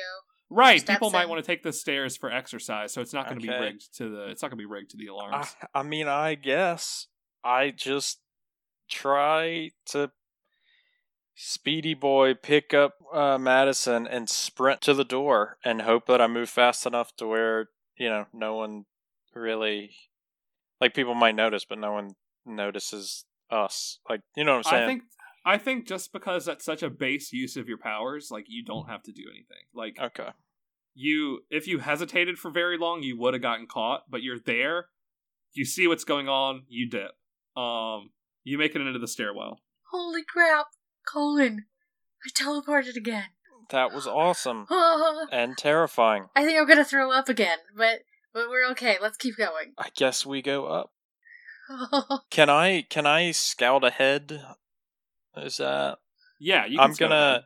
[0.51, 1.29] right people might in.
[1.31, 4.09] want to take the stairs for exercise so it's not going to be rigged to
[4.11, 7.07] the it's not going to be rigged to the I, alarms I mean I guess
[7.45, 8.21] I just
[8.91, 10.11] try to
[11.35, 16.27] speedy boy pick up uh, Madison and sprint to the door and hope that I
[16.27, 18.85] move fast enough to where you know no one
[19.35, 19.95] really
[20.81, 22.15] like people might notice but no one
[22.45, 25.03] notices us like you know what I'm saying I think
[25.45, 28.89] I think just because that's such a base use of your powers, like you don't
[28.89, 29.65] have to do anything.
[29.75, 30.31] Like okay
[30.95, 34.87] you if you hesitated for very long, you would have gotten caught, but you're there,
[35.53, 37.13] you see what's going on, you dip.
[37.57, 38.11] Um
[38.45, 39.61] you make it into the stairwell.
[39.91, 40.67] Holy crap,
[41.11, 41.67] Colin!
[42.25, 43.27] I teleported again.
[43.71, 44.67] that was awesome
[45.33, 48.01] and terrifying I think I'm gonna throw up again, but
[48.35, 48.97] but we're okay.
[49.01, 49.73] Let's keep going.
[49.79, 50.93] I guess we go up
[52.31, 54.43] can I can I scout ahead
[55.37, 55.99] is that
[56.39, 57.43] Yeah, you can I'm scout gonna ahead.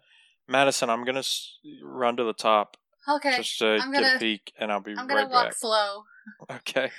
[0.49, 0.91] Madison.
[0.91, 2.77] I'm gonna s- run to the top
[3.09, 5.45] okay, just to I'm get gonna- a peek, and I'll be I'm gonna right walk
[5.47, 5.55] back.
[5.55, 6.03] slow.
[6.51, 6.91] Okay.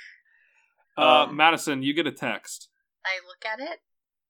[0.96, 2.68] uh um, Madison, you get a text.
[3.04, 3.80] I look at it.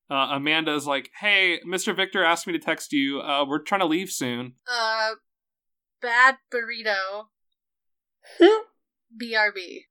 [0.09, 1.95] Uh Amanda's like, "Hey, Mr.
[1.95, 3.21] Victor asked me to text you.
[3.21, 5.11] Uh we're trying to leave soon." Uh,
[6.01, 7.25] bad burrito.
[8.39, 9.85] BRB.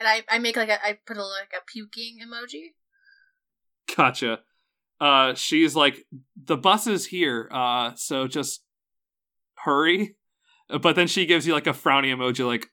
[0.00, 2.74] And I, I make like a I put a like a puking emoji.
[3.96, 4.40] Gotcha.
[5.00, 6.04] Uh, she's like,
[6.36, 8.64] the bus is here, uh, so just
[9.54, 10.16] hurry.
[10.68, 12.68] But then she gives you like a frowny emoji, like,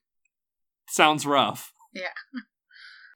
[0.89, 1.71] sounds rough.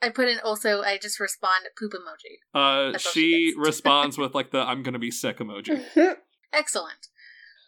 [0.01, 0.81] I put in also.
[0.81, 2.39] I just respond poop emoji.
[2.53, 5.83] Uh, she she responds with like the "I'm gonna be sick" emoji.
[6.53, 7.07] Excellent.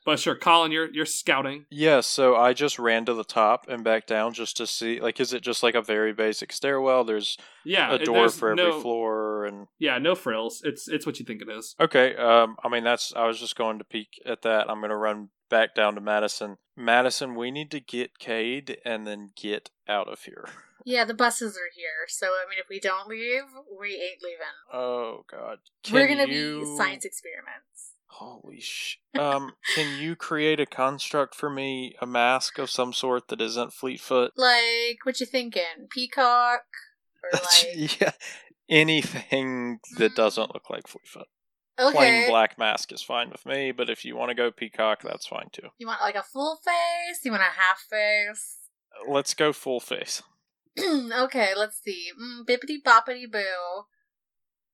[0.05, 1.65] But sure, Colin, you're you're scouting.
[1.69, 4.99] Yeah, so I just ran to the top and back down just to see.
[4.99, 7.03] Like, is it just like a very basic stairwell?
[7.03, 10.61] There's Yeah, a door there's for every no, floor, and Yeah, no frills.
[10.63, 11.75] It's it's what you think it is.
[11.79, 12.15] okay.
[12.15, 13.13] Um, I mean that's.
[13.15, 14.69] I was just going to peek at that.
[14.69, 16.57] I'm gonna run back down to Madison.
[16.75, 20.47] Madison, we need to get Cade and then get out of here.
[20.83, 22.07] Yeah, the buses are here.
[22.07, 23.43] So I mean, if we don't leave,
[23.79, 24.55] we ain't leaving.
[24.73, 25.59] Oh God,
[25.91, 27.90] We're gonna you- be science experiments.
[28.15, 28.97] Holy sh!
[29.17, 33.73] Um, can you create a construct for me, a mask of some sort that isn't
[33.73, 34.33] Fleetfoot?
[34.35, 35.87] Like, what you thinking?
[35.89, 36.63] Peacock
[37.23, 37.99] or like?
[38.01, 38.11] yeah,
[38.69, 41.27] anything that doesn't look like Fleetfoot.
[41.79, 41.97] Okay.
[41.97, 45.25] Plain black mask is fine with me, but if you want to go peacock, that's
[45.25, 45.69] fine too.
[45.79, 47.23] You want like a full face?
[47.23, 48.57] You want a half face?
[49.07, 50.21] Let's go full face.
[50.79, 52.09] okay, let's see.
[52.21, 53.85] Mm, bippity boppity boo.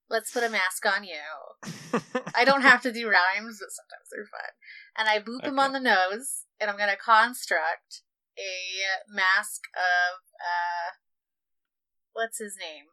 [0.10, 2.00] Let's put a mask on you.
[2.36, 4.52] I don't have to do rhymes, but sometimes they're fun.
[4.98, 8.04] And I boop him on the nose, and I'm gonna construct
[8.38, 10.96] a mask of uh,
[12.14, 12.86] what's his name?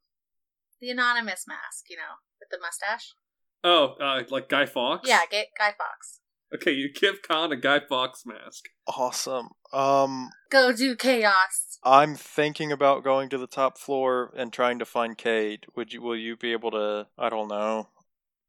[0.80, 3.14] The anonymous mask, you know, with the mustache.
[3.62, 5.08] Oh, uh, like Guy Fawkes.
[5.08, 6.20] Yeah, get Guy Fawkes.
[6.54, 8.66] Okay, you give Colin a Guy Fawkes mask.
[8.86, 9.48] awesome.
[9.72, 11.78] Um, Go do chaos.
[11.82, 15.66] I'm thinking about going to the top floor and trying to find Cade.
[15.74, 16.00] Would you?
[16.00, 17.08] Will you be able to?
[17.18, 17.88] I don't know.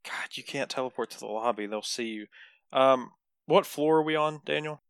[0.05, 1.65] God, you can't teleport to the lobby.
[1.65, 2.27] They'll see you.
[2.71, 3.11] Um,
[3.47, 4.81] what floor are we on, Daniel?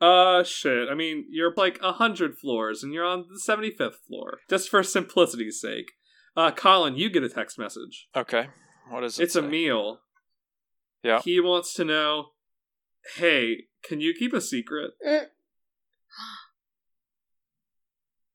[0.00, 0.88] Uh, shit.
[0.90, 4.38] I mean, you're like a hundred floors, and you're on the seventy fifth floor.
[4.48, 5.92] Just for simplicity's sake.
[6.36, 8.08] Uh, Colin, you get a text message.
[8.16, 8.48] Okay.
[8.88, 9.24] What is it?
[9.24, 10.00] It's Emil.
[11.02, 11.20] Yeah.
[11.22, 12.26] He wants to know,
[13.16, 14.92] hey, can you keep a secret?
[15.06, 15.26] Mm,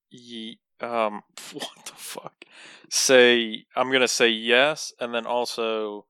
[0.10, 1.22] Ye- um,
[1.54, 2.46] what the fuck?
[2.90, 6.06] Say, I'm gonna say yes, and then also,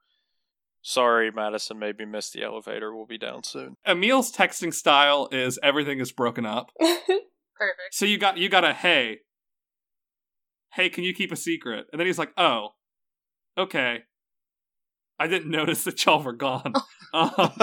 [0.81, 2.95] sorry, Madison maybe me miss the elevator.
[2.95, 3.77] We'll be down soon.
[3.85, 6.71] Emil's texting style is everything is broken up.
[6.79, 7.19] Perfect.
[7.91, 9.19] So you got you got a hey.
[10.73, 11.87] Hey, can you keep a secret?
[11.91, 12.69] And then he's like, "Oh,
[13.57, 13.99] okay.
[15.17, 16.73] I didn't notice that y'all were gone."
[17.13, 17.53] um,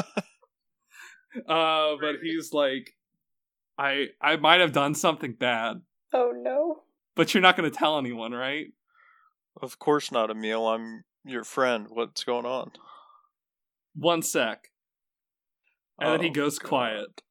[1.49, 2.95] uh, but he's like,
[3.79, 6.83] "I I might have done something bad, oh no.
[7.15, 8.67] but you're not going to tell anyone, right?"
[9.61, 10.67] Of course not, Emil.
[10.67, 11.87] I'm your friend.
[11.91, 12.73] What's going on?
[13.95, 14.71] One sec,
[15.99, 16.69] and then he Oh, goes God.
[16.69, 17.23] quiet.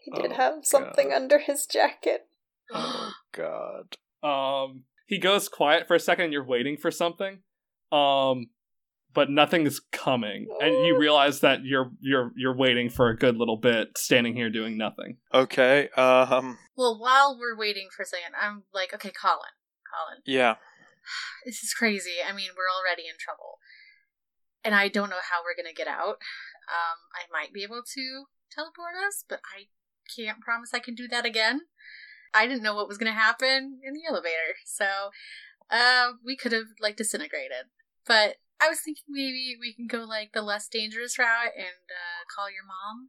[0.00, 1.16] He did Oh, have something God.
[1.16, 2.28] under his jacket.
[2.72, 3.96] Oh God.
[4.22, 6.24] Um, he goes quiet for a second.
[6.24, 7.42] and You're waiting for something,
[7.92, 8.46] um,
[9.14, 13.36] but nothing is coming, and you realize that you're you're you're waiting for a good
[13.36, 15.18] little bit, standing here doing nothing.
[15.32, 15.88] Okay.
[15.96, 16.58] Um.
[16.76, 19.54] Well, while we're waiting for a second, I'm like, okay, Colin,
[19.90, 20.56] Colin, Yeah.
[21.44, 22.16] this is crazy.
[22.26, 23.58] I mean, we're already in trouble.
[24.64, 26.22] And I don't know how we're going to get out.
[26.70, 29.66] Um, I might be able to teleport us, but I
[30.16, 31.62] can't promise I can do that again.
[32.32, 35.10] I didn't know what was going to happen in the elevator, so
[35.70, 37.66] uh, we could have, like, disintegrated.
[38.06, 42.22] But I was thinking maybe we can go, like, the less dangerous route and uh,
[42.34, 43.08] call your mom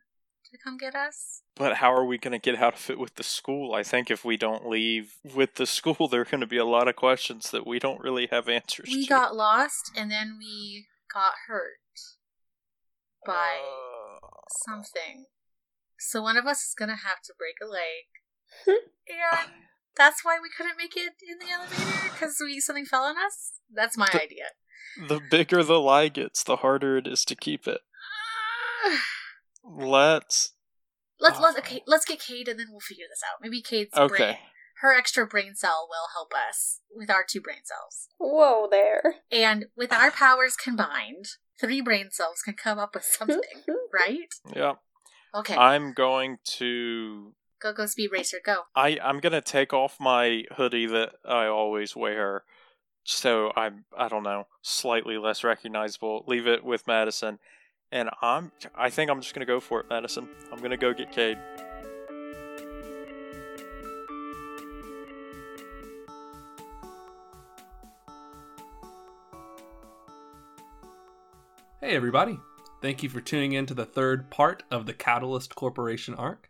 [0.51, 1.41] to come get us.
[1.55, 3.73] But how are we going to get out of it with the school?
[3.73, 6.65] I think if we don't leave with the school, there are going to be a
[6.65, 8.95] lot of questions that we don't really have answers to.
[8.95, 9.09] We to.
[9.09, 11.77] got lost, and then we got hurt
[13.25, 14.27] by Uh,
[14.67, 15.25] something.
[15.99, 18.09] So one of us is gonna have to break a leg,
[18.67, 19.51] and
[19.95, 23.53] that's why we couldn't make it in the elevator because we something fell on us.
[23.73, 24.45] That's my The- idea.
[25.07, 27.81] The bigger the lie gets, the harder it is to keep it.
[29.63, 30.53] Let's.
[31.19, 31.59] let's let's Oh.
[31.59, 31.81] okay.
[31.87, 33.39] Let's get Kate, and then we'll figure this out.
[33.41, 34.17] Maybe Kate's Okay.
[34.17, 34.37] brain,
[34.81, 39.15] her extra brain cell will help us with our two brain cells, Whoa there.
[39.31, 41.25] and with our powers combined,
[41.59, 43.39] three brain cells can come up with something,
[43.93, 44.33] right?
[44.55, 44.73] Yeah.
[45.33, 47.33] Okay, I'm going to.
[47.59, 48.63] go go speed racer, go.
[48.75, 52.43] I I'm gonna take off my hoodie that I always wear,
[53.03, 56.23] so I'm I don't know slightly less recognizable.
[56.27, 57.39] Leave it with Madison,
[57.91, 60.29] and I'm I think I'm just gonna go for it, Madison.
[60.51, 61.37] I'm gonna go get Cade.
[71.81, 72.39] Hey, everybody.
[72.81, 76.49] Thank you for tuning in to the third part of the Catalyst Corporation arc.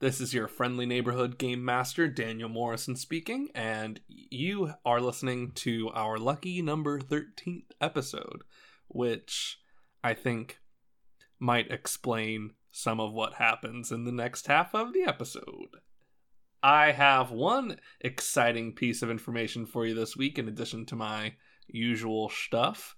[0.00, 5.88] This is your friendly neighborhood game master, Daniel Morrison, speaking, and you are listening to
[5.94, 8.42] our lucky number 13th episode,
[8.88, 9.60] which
[10.02, 10.58] I think
[11.38, 15.76] might explain some of what happens in the next half of the episode.
[16.60, 21.34] I have one exciting piece of information for you this week, in addition to my
[21.68, 22.96] usual stuff.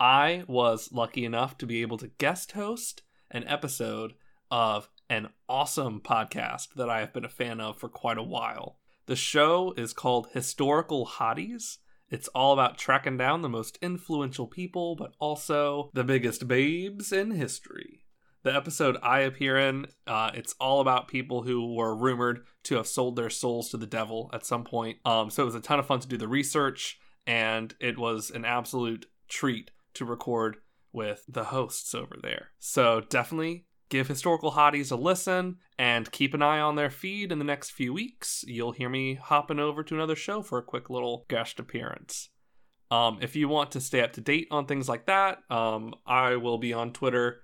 [0.00, 4.14] I was lucky enough to be able to guest host an episode
[4.50, 8.78] of an awesome podcast that I have been a fan of for quite a while.
[9.04, 11.76] The show is called Historical Hotties.
[12.08, 17.32] It's all about tracking down the most influential people, but also the biggest babes in
[17.32, 18.06] history.
[18.42, 22.86] The episode I appear in, uh, it's all about people who were rumored to have
[22.86, 24.96] sold their souls to the devil at some point.
[25.04, 28.30] Um, so it was a ton of fun to do the research, and it was
[28.30, 30.56] an absolute treat to record
[30.90, 32.48] with the hosts over there.
[32.58, 37.38] So definitely give Historical Hotties a listen and keep an eye on their feed in
[37.38, 38.42] the next few weeks.
[38.48, 42.30] You'll hear me hopping over to another show for a quick little guest appearance.
[42.90, 46.36] Um, if you want to stay up to date on things like that, um, I
[46.36, 47.40] will be on Twitter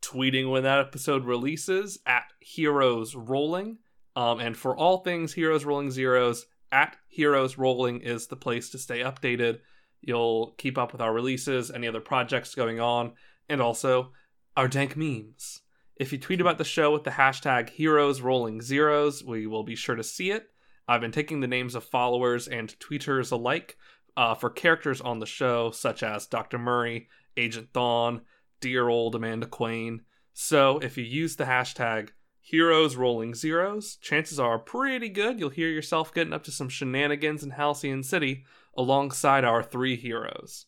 [0.00, 3.76] tweeting when that episode releases at Heroes Rolling.
[4.16, 8.78] Um, and for all things Heroes Rolling Zeros, at Heroes Rolling is the place to
[8.78, 9.58] stay updated.
[10.00, 13.12] You'll keep up with our releases, any other projects going on,
[13.50, 14.12] and also
[14.58, 15.62] our dank memes.
[15.94, 19.76] If you tweet about the show with the hashtag Heroes Rolling Zeros, we will be
[19.76, 20.48] sure to see it.
[20.88, 23.76] I've been taking the names of followers and tweeters alike
[24.16, 26.58] uh, for characters on the show, such as Dr.
[26.58, 28.22] Murray, Agent Thawne,
[28.60, 30.00] dear old Amanda Quain.
[30.32, 32.08] So if you use the hashtag
[32.40, 37.44] Heroes Rolling Zeros, chances are pretty good you'll hear yourself getting up to some shenanigans
[37.44, 38.44] in Halcyon City
[38.76, 40.66] alongside our three heroes.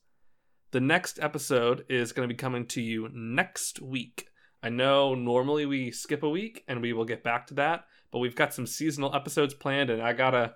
[0.73, 4.29] The next episode is going to be coming to you next week.
[4.63, 8.19] I know normally we skip a week and we will get back to that, but
[8.19, 10.55] we've got some seasonal episodes planned and I gotta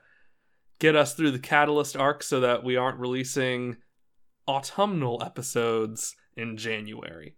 [0.79, 3.77] get us through the Catalyst arc so that we aren't releasing
[4.47, 7.37] autumnal episodes in January.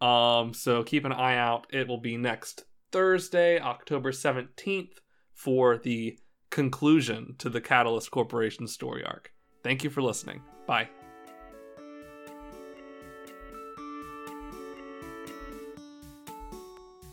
[0.00, 1.66] Um, so keep an eye out.
[1.72, 4.98] It will be next Thursday, October 17th,
[5.32, 6.18] for the
[6.50, 9.32] conclusion to the Catalyst Corporation story arc.
[9.62, 10.42] Thank you for listening.
[10.66, 10.88] Bye.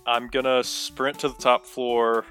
[0.05, 2.25] I'm gonna sprint to the top floor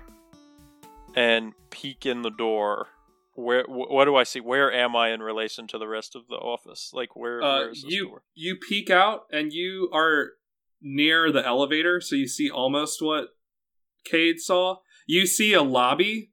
[1.15, 2.89] and peek in the door.
[3.35, 3.65] Where?
[3.65, 4.41] Wh- what do I see?
[4.41, 6.91] Where am I in relation to the rest of the office?
[6.93, 7.43] Like where?
[7.43, 8.23] Uh, where is this you door?
[8.35, 10.31] you peek out and you are
[10.83, 13.29] near the elevator, so you see almost what
[14.05, 14.77] Cade saw.
[15.07, 16.33] You see a lobby,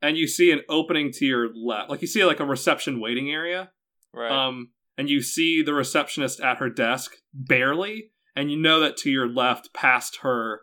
[0.00, 1.90] and you see an opening to your left.
[1.90, 3.70] Like you see like a reception waiting area.
[4.12, 4.30] Right.
[4.30, 9.10] Um, and you see the receptionist at her desk barely, and you know that to
[9.10, 10.62] your left, past her,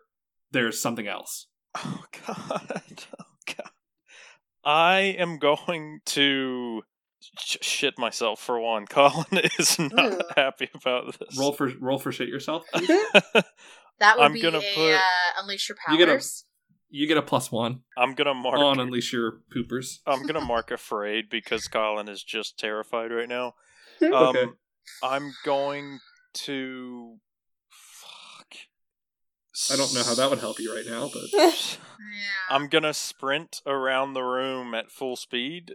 [0.53, 1.47] there's something else.
[1.75, 2.81] Oh god.
[3.19, 3.69] Oh god.
[4.63, 6.83] I am going to
[7.39, 8.85] sh- shit myself for one.
[8.89, 9.25] Colin
[9.59, 10.19] is not Ooh.
[10.37, 11.37] happy about this.
[11.37, 12.63] Roll for roll for shit yourself.
[13.99, 14.99] That would I'm be gonna a put- uh,
[15.41, 16.45] unleash your You get a- powers.
[16.89, 18.57] you get a plus one I'm gonna mark.
[18.57, 19.99] on unleash your poopers.
[20.07, 23.53] I'm gonna mark afraid because Colin is just terrified right now.
[24.01, 24.45] Um, Okay.
[25.03, 25.99] I'm going
[26.45, 27.17] to.
[29.55, 29.75] Fuck.
[29.75, 31.51] I don't know how that would help you right now, but yeah.
[32.49, 35.73] I'm gonna sprint around the room at full speed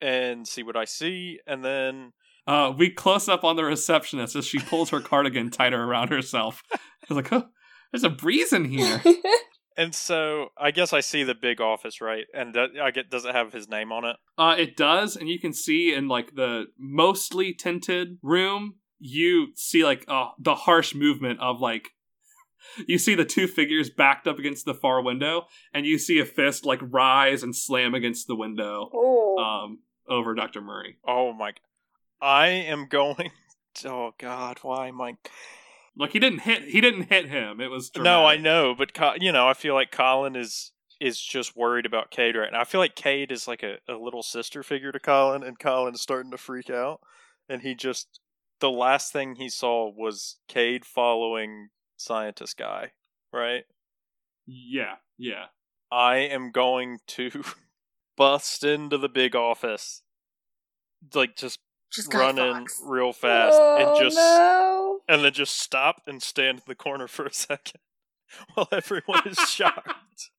[0.00, 2.12] and see what I see, and then
[2.46, 6.62] Uh, we close up on the receptionist as she pulls her cardigan tighter around herself.
[6.72, 7.48] I was like, oh,
[7.90, 9.02] there's a breeze in here.
[9.78, 12.24] and so I guess I see the big office, right?
[12.34, 14.16] And that, I get does it have his name on it?
[14.36, 19.84] Uh, it does, and you can see in like the mostly tinted room, you see
[19.84, 21.90] like uh, the harsh movement of like.
[22.86, 26.24] You see the two figures backed up against the far window, and you see a
[26.24, 29.38] fist like rise and slam against the window oh.
[29.38, 30.60] um, over Dr.
[30.60, 30.98] Murray.
[31.06, 31.52] Oh my!
[32.20, 33.30] I am going.
[33.84, 34.60] Oh God!
[34.62, 35.16] Why am I?
[35.96, 37.60] Like he didn't hit, he didn't hit him.
[37.60, 41.20] It was No, I know, but Co- you know, I feel like Colin is is
[41.20, 42.60] just worried about Cade right now.
[42.60, 45.94] I feel like Cade is like a, a little sister figure to Colin, and Colin
[45.94, 47.00] is starting to freak out.
[47.48, 48.20] And he just
[48.60, 52.92] the last thing he saw was Cade following scientist guy,
[53.32, 53.64] right?
[54.46, 55.46] Yeah, yeah.
[55.90, 57.44] I am going to
[58.16, 60.02] bust into the big office,
[61.14, 61.60] like just
[61.92, 65.00] Just Guy running real fast, oh, and just no.
[65.08, 67.80] and then just stop and stand in the corner for a second
[68.54, 70.30] while everyone is shocked.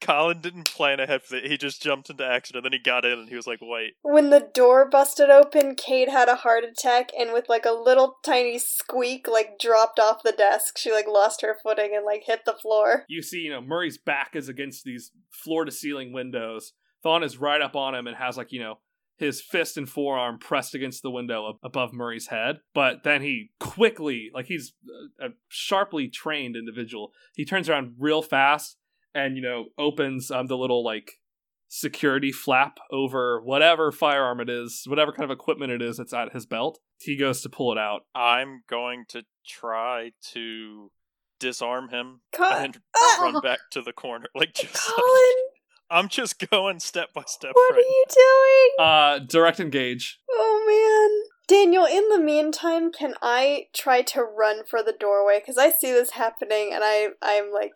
[0.00, 1.46] Colin didn't plan ahead for it.
[1.46, 3.94] He just jumped into action and then he got in and he was like, wait.
[4.02, 8.16] When the door busted open, Cade had a heart attack and with like a little
[8.24, 10.78] tiny squeak, like dropped off the desk.
[10.78, 13.04] She like lost her footing and like hit the floor.
[13.08, 16.72] You see, you know, Murray's back is against these floor to ceiling windows.
[17.04, 18.78] Thawne is right up on him and has like, you know,
[19.16, 22.58] his fist and forearm pressed against the window above Murray's head.
[22.74, 24.72] But then he quickly, like he's
[25.20, 28.76] a a sharply trained individual, he turns around real fast
[29.14, 31.12] and you know opens um, the little like
[31.68, 36.32] security flap over whatever firearm it is, whatever kind of equipment it is that's at
[36.32, 36.78] his belt.
[37.00, 38.02] He goes to pull it out.
[38.14, 40.90] I'm going to try to
[41.40, 43.18] disarm him Co- and Ah!
[43.22, 44.26] run back to the corner.
[44.34, 45.34] Like just Colin,
[45.90, 48.04] I'm just going step by step what are right you
[48.78, 48.86] doing?
[48.86, 50.18] Uh, direct engage.
[50.30, 51.30] Oh man.
[51.48, 55.38] Daniel, in the meantime, can I try to run for the doorway?
[55.40, 57.72] Because I see this happening and I, I'm like,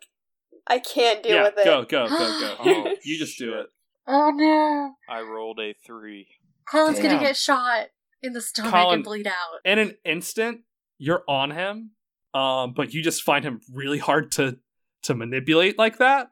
[0.69, 1.65] I can't deal yeah, with it.
[1.65, 2.55] go, go, go, go.
[2.59, 3.67] Oh, You, you just do it.
[4.07, 4.93] Oh no.
[5.09, 6.27] I rolled a three.
[6.69, 7.11] Colin's Damn.
[7.11, 7.87] gonna get shot
[8.21, 9.33] in the stomach Colin- and bleed out.
[9.65, 10.61] In an instant,
[10.97, 11.91] you're on him,
[12.33, 14.57] um, but you just find him really hard to
[15.03, 16.29] to manipulate like that.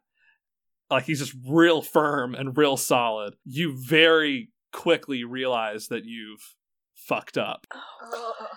[0.90, 3.36] Like he's just real firm and real solid.
[3.46, 6.56] You very quickly realize that you've
[6.94, 8.48] fucked up, Ugh.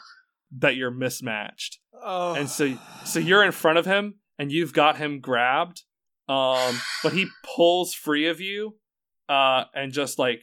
[0.59, 1.79] that you're mismatched.
[2.01, 2.35] Oh.
[2.35, 5.83] and so so you're in front of him and you've got him grabbed
[6.29, 7.27] um but he
[7.57, 8.77] pulls free of you
[9.29, 10.43] uh and just like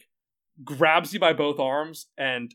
[0.64, 2.54] grabs you by both arms and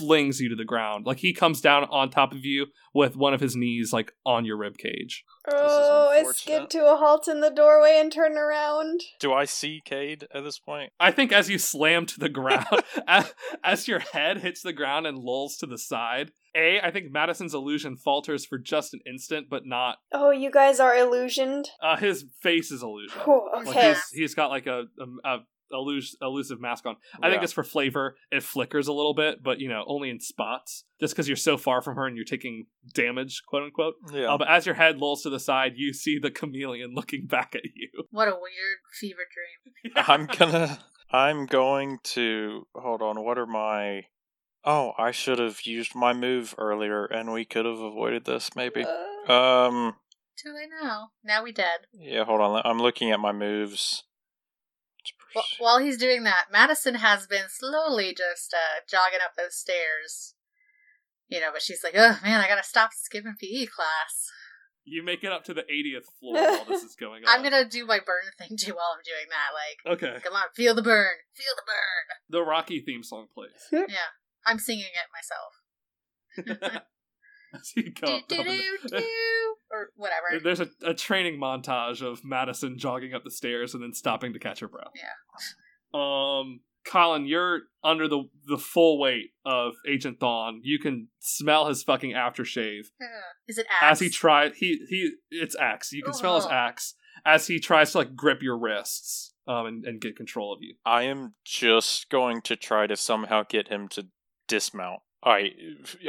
[0.00, 3.34] flings you to the ground like he comes down on top of you with one
[3.34, 6.36] of his knees like on your rib cage Oh, I unfortunate.
[6.36, 9.00] skid to a halt in the doorway and turn around.
[9.20, 10.92] Do I see Cade at this point?
[11.00, 12.66] i think as you slam to the ground
[13.08, 13.32] as,
[13.64, 17.54] as your head hits the ground and lolls to the side a i think madison's
[17.54, 21.68] illusion falters for just an instant but not Oh, you guys are illusioned?
[21.82, 23.88] uh his face is illusion Whew, Like okay.
[23.88, 24.84] he's he's got like a
[25.24, 25.38] a, a
[25.72, 26.96] elus- elusive mask on.
[27.22, 28.16] I think it's for flavor.
[28.30, 30.84] It flickers a little bit, but you know, only in spots.
[31.00, 33.94] Just because you're so far from her and you're taking damage, quote unquote.
[34.12, 34.32] Yeah.
[34.34, 37.54] Uh, but as your head lolls to the side, you see the chameleon looking back
[37.54, 37.88] at you.
[38.10, 39.94] What a weird fever dream.
[39.96, 40.78] I'm gonna.
[41.12, 43.24] I'm going to hold on.
[43.24, 44.02] What are my?
[44.64, 48.50] Oh, I should have used my move earlier, and we could have avoided this.
[48.54, 48.84] Maybe.
[49.28, 49.94] Uh, Um.
[50.42, 51.08] Too late now.
[51.24, 51.80] Now we dead.
[51.92, 52.24] Yeah.
[52.24, 52.62] Hold on.
[52.64, 54.04] I'm looking at my moves.
[55.34, 60.34] Wh- While he's doing that, Madison has been slowly just uh, jogging up those stairs.
[61.28, 64.30] You know, but she's like, oh man, I gotta stop skipping PE class.
[64.84, 67.28] You make it up to the 80th floor while this is going on.
[67.32, 69.50] I'm gonna do my burn thing too while I'm doing that.
[69.54, 70.20] Like, Okay.
[70.24, 71.14] come on, feel the burn.
[71.34, 72.16] Feel the burn.
[72.40, 73.68] The Rocky theme song plays.
[73.88, 74.10] Yeah.
[74.46, 76.80] I'm singing it myself.
[77.54, 78.96] As you go do, do, do, do,
[79.72, 80.40] or whatever.
[80.42, 84.38] There's a, a training montage of Madison jogging up the stairs and then stopping to
[84.38, 84.92] catch her breath.
[84.94, 85.08] Yeah.
[85.92, 90.60] Um, Colin, you're under the the full weight of Agent Thawne.
[90.62, 92.86] You can smell his fucking aftershave
[93.48, 93.92] Is it axe?
[93.92, 94.52] as he tries.
[94.56, 95.10] He he.
[95.30, 95.92] It's axe.
[95.92, 96.94] You can smell his axe
[97.24, 100.74] as he tries to like grip your wrists um and, and get control of you.
[100.86, 104.06] I am just going to try to somehow get him to
[104.48, 105.00] dismount.
[105.22, 105.50] I,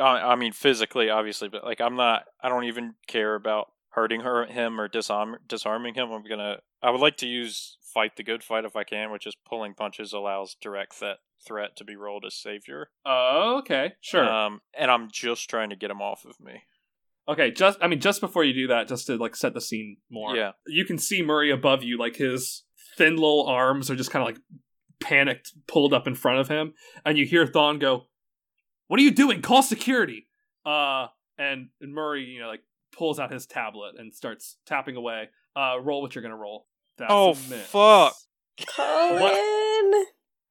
[0.02, 2.24] I, I mean physically, obviously, but like I'm not.
[2.42, 6.12] I don't even care about hurting her, him, or disarm, disarming him.
[6.12, 6.58] I'm gonna.
[6.82, 9.74] I would like to use fight the good fight if I can, which is pulling
[9.74, 12.90] punches allows direct threat threat to be rolled as savior.
[13.06, 14.28] Oh, okay, sure.
[14.28, 16.64] Um, and I'm just trying to get him off of me.
[17.28, 19.98] Okay, just I mean, just before you do that, just to like set the scene
[20.10, 20.36] more.
[20.36, 20.52] Yeah.
[20.68, 22.64] you can see Murray above you, like his
[22.98, 24.42] thin little arms are just kind of like
[25.00, 26.74] panicked, pulled up in front of him,
[27.06, 28.08] and you hear Thawne go,
[28.92, 29.42] "What are you doing?
[29.42, 30.28] Call security!"
[30.66, 32.60] Uh, and, and Murray, you know, like
[32.92, 35.30] pulls out his tablet and starts tapping away.
[35.56, 36.68] Uh, roll what you're gonna roll.
[36.98, 37.68] That's Oh, a miss.
[37.68, 38.14] fuck.
[38.76, 40.04] Colin!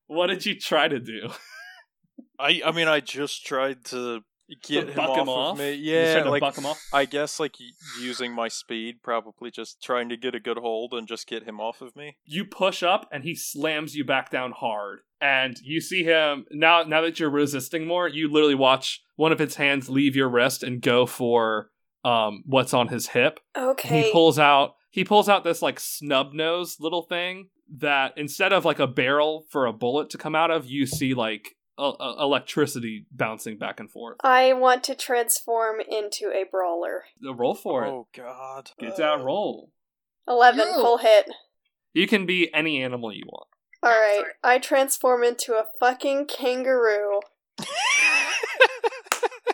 [0.06, 1.28] What did you try to do?
[2.40, 4.22] I, I mean, I just tried to
[4.62, 5.58] get him buck off, him of off?
[5.58, 5.74] me.
[5.74, 6.80] You just Yeah, to like buck him off.
[6.92, 7.56] I guess like
[8.00, 11.60] using my speed, probably just trying to get a good hold and just get him
[11.60, 12.16] off of me.
[12.24, 16.82] you push up and he slams you back down hard and you see him now
[16.82, 20.62] now that you're resisting more you literally watch one of his hands leave your wrist
[20.62, 21.68] and go for
[22.04, 24.02] um what's on his hip Okay.
[24.04, 27.48] he pulls out he pulls out this like snub nose little thing
[27.78, 31.12] that instead of like a barrel for a bullet to come out of you see
[31.12, 37.04] like uh, uh, electricity bouncing back and forth I want to transform into a brawler.
[37.24, 38.70] Uh, roll for it Oh God!
[38.78, 39.70] get that roll
[40.28, 40.72] 11, No.
[40.82, 41.28] full hit.
[41.92, 43.48] you can be any animal you want
[43.84, 44.32] Alright, Sorry.
[44.44, 47.20] I transform into a fucking kangaroo.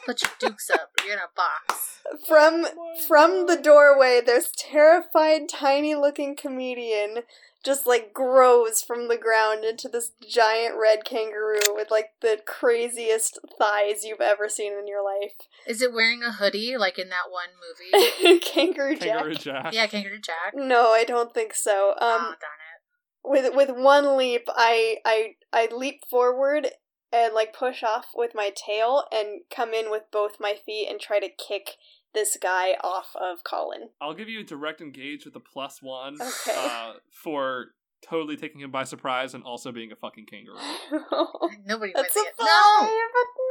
[0.05, 0.91] Put your dukes up.
[1.05, 2.01] You're in a box.
[2.29, 2.65] From
[3.09, 7.19] from the doorway, this terrified, tiny looking comedian
[7.67, 13.39] just like grows from the ground into this giant red kangaroo with like the craziest
[13.59, 15.33] thighs you've ever seen in your life.
[15.67, 18.39] Is it wearing a hoodie like in that one movie?
[18.41, 19.01] Kangaroo Jack.
[19.19, 20.55] kangaroo jack yeah, Kangaroo Jack.
[20.55, 21.95] No, I don't think so.
[22.01, 23.25] oh, Um, darn it.
[23.25, 26.69] with with one leap, I I I leap forward
[27.13, 31.01] and like push off with my tail and come in with both my feet and
[31.01, 31.71] try to kick
[32.17, 33.91] this guy off of Colin.
[34.01, 36.57] I'll give you a direct engage with a plus one Okay.
[36.57, 37.67] uh, for
[38.03, 40.57] totally taking him by surprise and also being a fucking kangaroo.
[41.67, 42.35] Nobody That's a it.
[42.37, 42.47] five.
[42.47, 42.81] No!
[42.81, 42.89] No.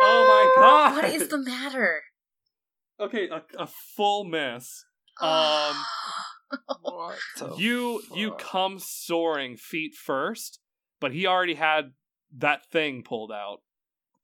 [0.01, 0.95] Oh my god!
[0.95, 2.01] What is the matter?
[2.99, 4.84] Okay, a, a full miss.
[5.22, 5.76] Um,
[6.82, 10.59] What the you you come soaring feet first,
[10.99, 11.91] but he already had
[12.38, 13.59] that thing pulled out.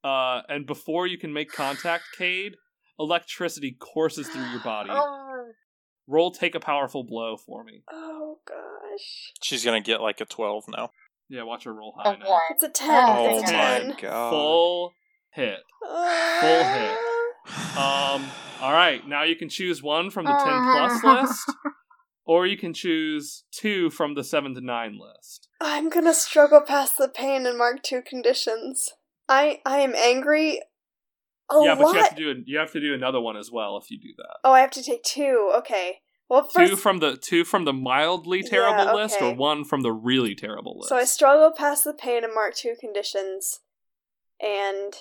[0.03, 2.55] Uh, and before you can make contact, Cade,
[3.01, 4.89] electricity courses through your body.
[4.93, 5.27] Oh.
[6.07, 7.83] Roll take a powerful blow for me.
[7.89, 9.31] Oh gosh.
[9.41, 10.91] She's gonna get like a twelve now.
[11.29, 12.37] Yeah, watch her roll A high now.
[12.49, 12.89] It's a ten.
[13.07, 13.95] Oh it's a my ten.
[14.01, 14.29] god.
[14.31, 14.93] Full
[15.31, 15.59] hit.
[15.81, 16.97] Full hit.
[17.77, 18.25] Um,
[18.61, 20.99] all right, now you can choose one from the 10 Uh-huh.
[21.01, 21.57] plus list,
[22.25, 25.47] or you can choose two from the 7 to 9 list.
[25.59, 28.89] I'm gonna struggle past the pain and mark two conditions.
[29.27, 30.61] I I am angry.
[31.63, 33.91] Yeah, but you have to do you have to do another one as well if
[33.91, 34.37] you do that.
[34.43, 35.51] Oh, I have to take two.
[35.57, 35.99] Okay.
[36.29, 39.81] Well, first, two from the two from the mildly terrible Yeah, list, or one from
[39.81, 40.89] the really terrible list.
[40.89, 43.59] so I struggle past the pain and mark two conditions,
[44.41, 44.93] and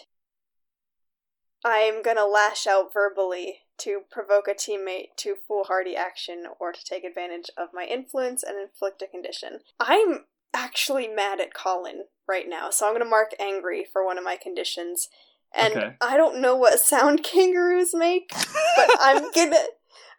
[1.65, 7.05] I'm gonna lash out verbally to provoke a teammate to foolhardy action or to take
[7.05, 9.61] advantage of my influence and inflict a condition.
[9.79, 14.25] I'm actually mad at Colin right now, so I'm gonna mark angry for one of
[14.25, 15.09] my conditions.
[15.57, 15.95] And Okay.
[16.01, 19.65] I don't know what sound kangaroos make, but I'm gonna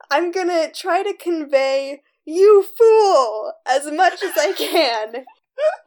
[0.09, 5.25] I'm gonna try to convey you fool as much as I can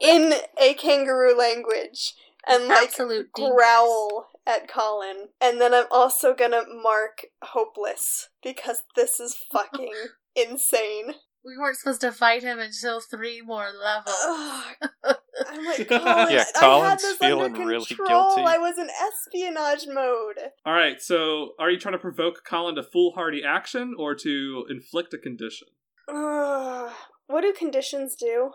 [0.01, 2.14] in a kangaroo language
[2.49, 3.53] and like Absolute dingus.
[3.55, 5.28] growl at Colin.
[5.40, 9.92] And then I'm also gonna mark hopeless because this is fucking
[10.36, 11.14] insane.
[11.45, 14.16] We weren't supposed to fight him until three more levels.
[14.24, 15.16] Ugh.
[15.51, 18.42] I'm like, Colin, Yeah, I had Colin's this feeling under really guilty.
[18.42, 20.53] I was in espionage mode.
[20.64, 25.12] All right, so are you trying to provoke Colin to foolhardy action or to inflict
[25.12, 25.68] a condition?
[26.09, 26.92] Ugh.
[27.26, 28.51] what do conditions do?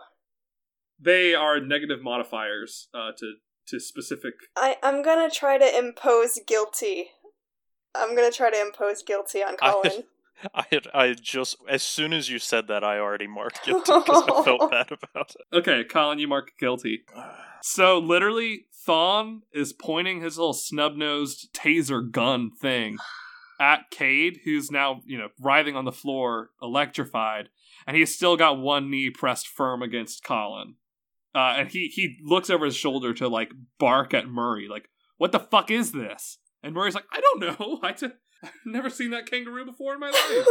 [1.00, 3.34] They are negative modifiers uh, to
[3.68, 4.34] to specific.
[4.56, 7.10] I, I'm gonna try to impose guilty.
[7.94, 10.04] I'm gonna try to impose guilty on Colin.
[10.54, 14.24] I had, I just as soon as you said that, I already marked guilty because
[14.28, 15.56] I felt bad about it.
[15.56, 17.04] Okay, Colin, you mark guilty.
[17.62, 22.98] So literally, Thawne is pointing his little snub nosed taser gun thing
[23.60, 27.48] at Cade, who's now, you know, writhing on the floor, electrified,
[27.86, 30.74] and he's still got one knee pressed firm against Colin.
[31.34, 35.30] Uh, and he he looks over his shoulder to like bark at Murray, like, "What
[35.30, 37.78] the fuck is this?" And Murray's like, "I don't know.
[37.84, 38.08] I t-
[38.42, 40.46] I've never seen that kangaroo before in my life."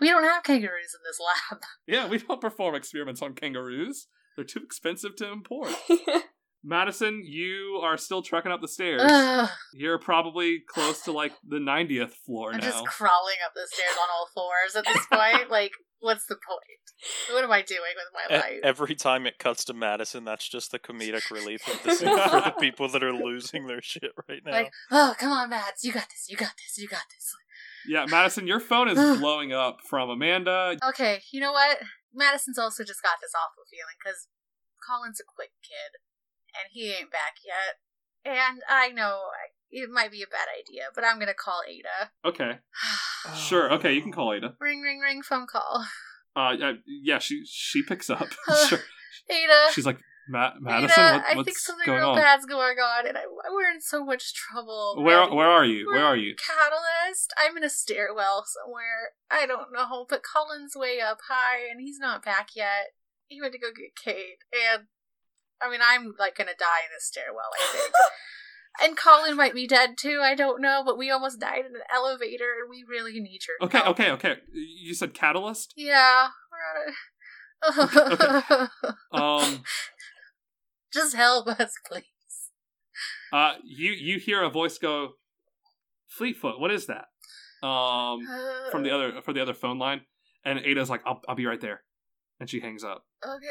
[0.00, 1.62] We don't have kangaroos in this lab.
[1.86, 4.06] yeah, we don't perform experiments on kangaroos.
[4.36, 5.70] They're too expensive to import.
[6.64, 9.02] Madison, you are still trekking up the stairs.
[9.04, 12.66] Ugh, You're probably close to like the 90th floor I'm now.
[12.70, 15.50] just crawling up the stairs on all fours at this point.
[15.50, 15.72] like,
[16.02, 16.60] what's the point?
[17.32, 18.60] What am I doing with my E- life?
[18.62, 22.40] every time it cuts to Madison, that's just the comedic relief of the scene for
[22.42, 24.52] the people that are losing their shit right now.
[24.52, 27.34] Like, oh, come on, Mads, you got this, you got this, you got this.
[27.88, 30.76] Yeah, Madison, your phone is blowing up from Amanda.
[30.90, 31.78] Okay, you know what?
[32.14, 34.28] Madison's also just got this awful feeling because
[34.86, 35.98] Colin's a quick kid
[36.54, 37.78] and he ain't back yet.
[38.24, 42.12] And I know I- it might be a bad idea, but I'm gonna call Ada.
[42.24, 42.58] Okay,
[43.36, 43.72] sure.
[43.72, 44.54] Okay, you can call Ada.
[44.60, 45.86] ring, ring, ring, phone call.
[46.36, 48.28] Uh, yeah, yeah, she she picks up.
[48.68, 48.80] sure.
[49.28, 49.72] Ada.
[49.72, 49.98] She's like,
[50.28, 52.16] Ma- Madison, Ada, what, I think something going real on?
[52.16, 54.96] bad's going on, and I, we're in so much trouble.
[55.02, 55.34] Where man.
[55.34, 55.86] where are you?
[55.86, 56.34] We're Where are you?
[56.36, 57.32] Catalyst.
[57.38, 59.12] I'm in a stairwell somewhere.
[59.30, 62.92] I don't know, but Colin's way up high, and he's not back yet.
[63.26, 64.86] He went to go get Cade, and
[65.60, 67.50] I mean, I'm like gonna die in this stairwell.
[67.58, 67.92] I think.
[68.80, 71.82] And Colin might be dead too, I don't know, but we almost died in an
[71.94, 73.98] elevator and we really need your Okay, help.
[74.00, 74.36] okay, okay.
[74.52, 75.74] You said catalyst.
[75.76, 78.68] Yeah, we're on a...
[79.12, 79.62] Um,
[80.92, 82.04] Just help us, please.
[83.32, 85.12] uh, you you hear a voice go,
[86.08, 86.58] Fleetfoot.
[86.58, 87.06] What is that?
[87.66, 88.20] Um,
[88.70, 90.00] from the other from the other phone line,
[90.44, 91.82] and Ada's like, "I'll I'll be right there,"
[92.40, 93.04] and she hangs up.
[93.24, 93.46] Okay.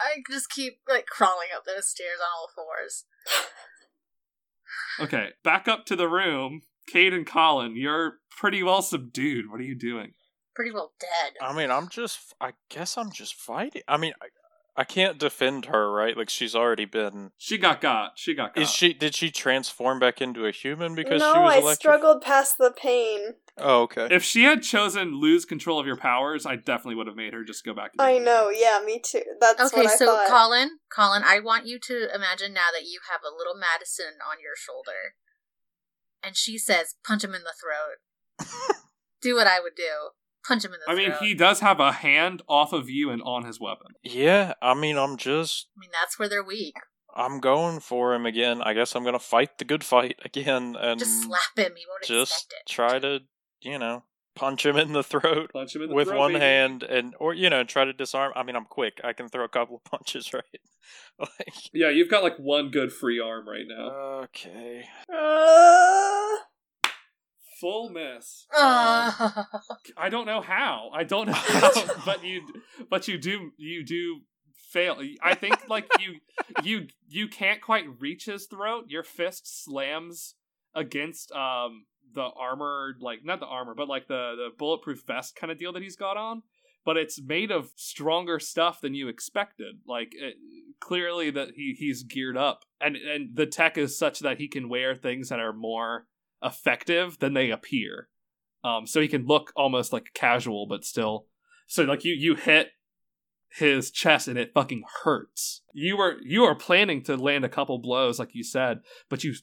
[0.00, 3.04] I just keep like crawling up those stairs on all fours.
[5.00, 6.62] Okay, back up to the room.
[6.88, 9.50] Cade and Colin, you're pretty well subdued.
[9.50, 10.12] What are you doing?
[10.54, 11.34] Pretty well dead.
[11.40, 12.34] I mean, I'm just.
[12.40, 13.82] I guess I'm just fighting.
[13.88, 14.12] I mean,
[14.76, 16.16] I can't defend her, right?
[16.16, 17.30] Like she's already been.
[17.38, 18.12] She got got.
[18.16, 18.62] She got got.
[18.62, 18.92] Is she?
[18.94, 22.58] Did she transform back into a human because no, she was No, I struggled past
[22.58, 23.34] the pain.
[23.58, 24.08] Oh, okay.
[24.10, 27.44] If she had chosen lose control of your powers, I definitely would have made her
[27.44, 27.92] just go back.
[27.92, 29.22] to I being know, yeah, me too.
[29.40, 30.28] That's Okay, what I so thought.
[30.28, 34.36] Colin, Colin, I want you to imagine now that you have a little Madison on
[34.42, 35.14] your shoulder,
[36.22, 37.98] and she says, "Punch him in the throat."
[39.22, 40.10] do what I would do.
[40.46, 40.94] Punch him in the throat.
[40.94, 43.88] I mean, he does have a hand off of you and on his weapon.
[44.02, 45.68] yeah, I mean, I'm just.
[45.76, 46.74] I mean, that's where they're weak.
[47.14, 48.62] I'm going for him again.
[48.62, 51.72] I guess I'm gonna fight the good fight again and Just slap him.
[51.76, 52.72] He won't just expect it.
[52.72, 53.20] try to,
[53.60, 54.04] you know,
[54.34, 56.44] punch him in the throat Punch him in the with throat, one baby.
[56.44, 58.32] hand and or you know try to disarm.
[58.36, 59.00] I mean, I'm quick.
[59.04, 60.42] I can throw a couple of punches, right?
[61.18, 63.88] like Yeah, you've got like one good free arm right now.
[64.24, 64.84] okay.
[65.12, 66.36] Uh,
[67.60, 68.46] Full miss.
[68.56, 69.46] Ugh.
[69.96, 70.90] I don't know how.
[70.92, 71.70] I don't know how,
[72.04, 72.42] but you,
[72.90, 74.22] but you do, you do
[74.72, 75.00] fail.
[75.22, 76.14] I think like you,
[76.64, 78.86] you, you can't quite reach his throat.
[78.88, 80.34] Your fist slams
[80.74, 81.84] against um
[82.14, 85.72] the armor, like not the armor, but like the the bulletproof vest kind of deal
[85.72, 86.42] that he's got on.
[86.84, 89.76] But it's made of stronger stuff than you expected.
[89.86, 90.34] Like it,
[90.80, 94.68] clearly that he he's geared up, and and the tech is such that he can
[94.68, 96.06] wear things that are more
[96.42, 98.08] effective than they appear.
[98.64, 101.26] Um, so he can look almost like casual, but still.
[101.66, 102.68] So like you you hit
[103.54, 105.62] his chest and it fucking hurts.
[105.74, 109.34] You were you are planning to land a couple blows, like you said, but you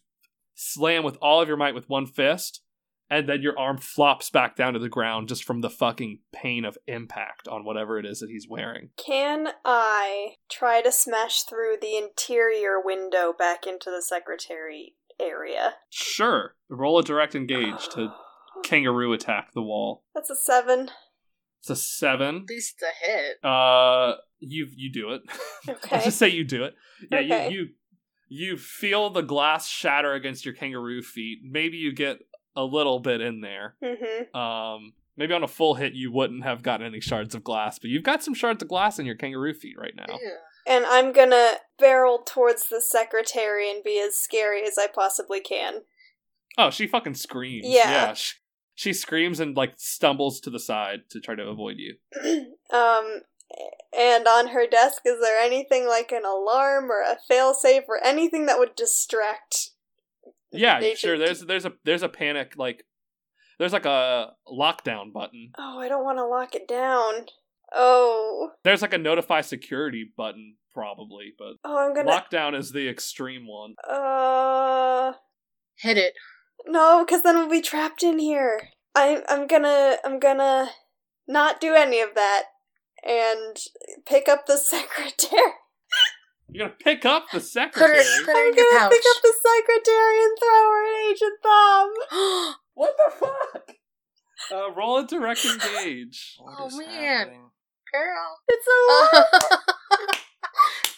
[0.61, 2.61] slam with all of your might with one fist,
[3.09, 6.65] and then your arm flops back down to the ground just from the fucking pain
[6.65, 8.89] of impact on whatever it is that he's wearing.
[9.03, 15.75] can I try to smash through the interior window back into the secretary area?
[15.89, 18.13] Sure, roll a direct engage to
[18.63, 20.03] kangaroo attack the wall.
[20.13, 20.89] That's a seven.
[21.61, 22.35] It's a seven.
[22.43, 23.43] At least it's a hit.
[23.43, 25.21] Uh, you you do it.
[25.67, 26.03] Let's Okay.
[26.05, 26.75] just say you do it.
[27.11, 27.49] Yeah, Okay.
[27.51, 27.67] you you
[28.29, 31.39] you feel the glass shatter against your kangaroo feet.
[31.43, 32.19] Maybe you get
[32.55, 33.75] a little bit in there.
[33.83, 34.37] Mm-hmm.
[34.37, 37.89] Um, maybe on a full hit you wouldn't have gotten any shards of glass, but
[37.89, 40.05] you've got some shards of glass in your kangaroo feet right now.
[40.13, 40.35] Ew.
[40.67, 45.81] And I'm gonna barrel towards the secretary and be as scary as I possibly can.
[46.57, 47.65] Oh, she fucking screams.
[47.67, 48.13] Yeah.
[48.13, 48.35] she,
[48.75, 51.95] she screams and like stumbles to the side to try to avoid you.
[52.71, 53.21] um,
[53.97, 58.45] and on her desk, is there anything like an alarm or a failsafe or anything
[58.45, 59.71] that would distract?
[60.51, 61.17] Yeah, Agent- sure.
[61.17, 62.85] There's there's a there's a panic like
[63.59, 65.51] there's like a lockdown button.
[65.57, 67.25] Oh, I don't want to lock it down.
[67.75, 72.09] Oh, There's like a notify security button probably, but oh, I'm gonna.
[72.11, 73.75] lockdown is the extreme one.
[73.87, 75.13] Uh,
[75.77, 76.13] Hit it.
[76.65, 78.69] no, because then we'll be trapped in here.
[78.95, 80.71] I, I'm gonna, I'm gonna
[81.27, 82.43] not do any of that
[83.07, 83.57] and
[84.05, 85.41] pick up the secretary.
[86.51, 88.03] You're gonna pick up the Put her, secretary.
[88.25, 88.91] put her I'm in gonna pouch.
[88.91, 92.55] pick up the secretary and throw her an Agent Thawne.
[92.73, 93.75] What the fuck?
[94.53, 96.37] Uh, roll a direct engage.
[96.39, 96.89] What Oh, is man.
[96.89, 97.49] happening?
[97.91, 98.39] Girl.
[98.47, 98.79] It's a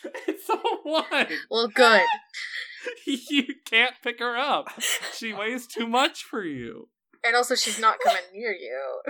[0.03, 0.13] one.
[0.27, 1.27] it's a one.
[1.49, 2.01] well, good.
[3.05, 4.67] you can't pick her up.
[5.15, 6.89] She weighs too much for you.
[7.23, 9.01] And also, she's not coming near you.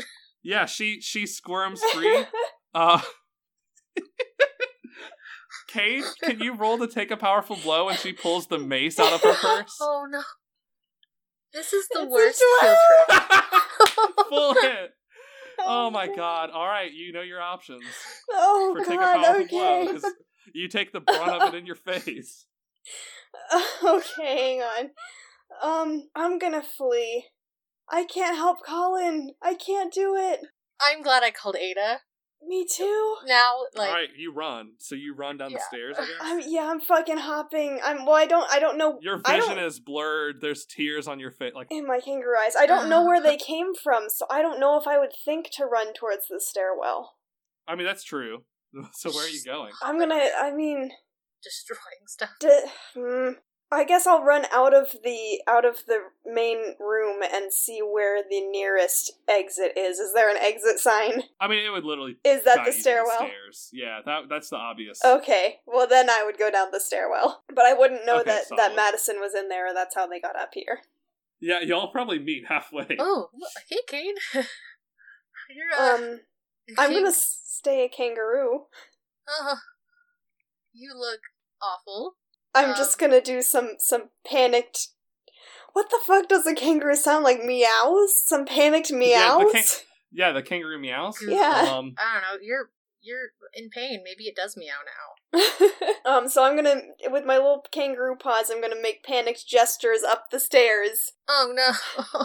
[0.44, 2.26] Yeah, she she squirms free.
[2.74, 3.02] Uh
[5.68, 9.14] Cade, can you roll to take a powerful blow and she pulls the mace out
[9.14, 9.78] of her purse?
[9.82, 10.22] Oh no.
[11.54, 12.78] This is the It's worst field
[13.10, 14.28] trip.
[14.30, 14.92] Full hit.
[15.60, 16.50] Oh my god.
[16.50, 17.84] Alright, you know your options
[18.32, 20.00] Oh for take a god, powerful blow.
[20.54, 22.46] You take the brunt of it in your face.
[23.84, 24.90] okay, hang on.
[25.62, 27.26] Um, I'm gonna flee.
[27.90, 29.32] I can't help Colin.
[29.42, 30.40] I can't do it.
[30.82, 32.00] I'm glad I called Ada.
[32.46, 33.16] Me too.
[33.28, 34.72] Now, like, Alright, you run.
[34.80, 36.16] So you run down the stairs, I guess?
[36.22, 36.70] I'm yeah.
[36.70, 37.80] I'm fucking hopping.
[37.84, 38.16] I'm well.
[38.16, 38.52] I don't.
[38.52, 39.00] I don't know.
[39.02, 40.42] Your vision is blurred.
[40.42, 41.54] There's tears on your face.
[41.54, 42.56] Like in my kangaroo eyes.
[42.58, 45.50] I don't know where they came from, so I don't know if I would think
[45.54, 47.16] to run towards the stairwell.
[47.68, 48.44] I mean, that's true.
[48.94, 49.74] So where are you going?
[49.84, 50.30] I'm gonna.
[50.42, 50.92] I mean,
[51.44, 52.30] destroying stuff.
[52.40, 52.62] d-
[52.96, 53.30] hmm,
[53.74, 58.22] I guess I'll run out of the out of the main room and see where
[58.22, 59.98] the nearest exit is.
[59.98, 61.24] Is there an exit sign?
[61.40, 62.18] I mean, it would literally.
[62.26, 63.16] Is that the you to stairwell?
[63.18, 63.70] stairs.
[63.72, 65.00] Yeah, that that's the obvious.
[65.06, 67.44] Okay, well then I would go down the stairwell.
[67.48, 68.60] But I wouldn't know Okay, that solid.
[68.60, 69.72] that Madison was in there.
[69.72, 70.80] Or that's how they got up here.
[71.40, 72.98] Yeah, y'all probably meet halfway.
[73.00, 73.30] Oh,
[73.70, 74.16] hey, Kane.
[74.34, 74.46] You're,
[75.80, 76.20] uh, Um,
[76.78, 78.66] I'm gonna stay a kangaroo.
[79.28, 79.56] uh,
[80.74, 81.20] you look
[81.62, 82.16] awful.
[82.54, 84.88] I'm Um, just gonna do some some panicked.
[85.74, 87.42] What the fuck does a kangaroo sound like?
[87.44, 88.16] Meows?
[88.18, 89.52] Some panicked Yeah, meows?
[89.52, 91.18] the can- Yeah, the kangaroo meows.
[91.26, 91.68] Yeah.
[91.72, 92.46] Um, I don't know.
[92.46, 92.70] You're
[93.04, 94.02] you're in pain.
[94.04, 94.76] Maybe it does meow
[95.34, 95.40] now.
[96.06, 100.30] um, so I'm gonna, with my little kangaroo paws, I'm gonna make panicked gestures up
[100.30, 101.12] the stairs.
[101.28, 101.72] Oh no,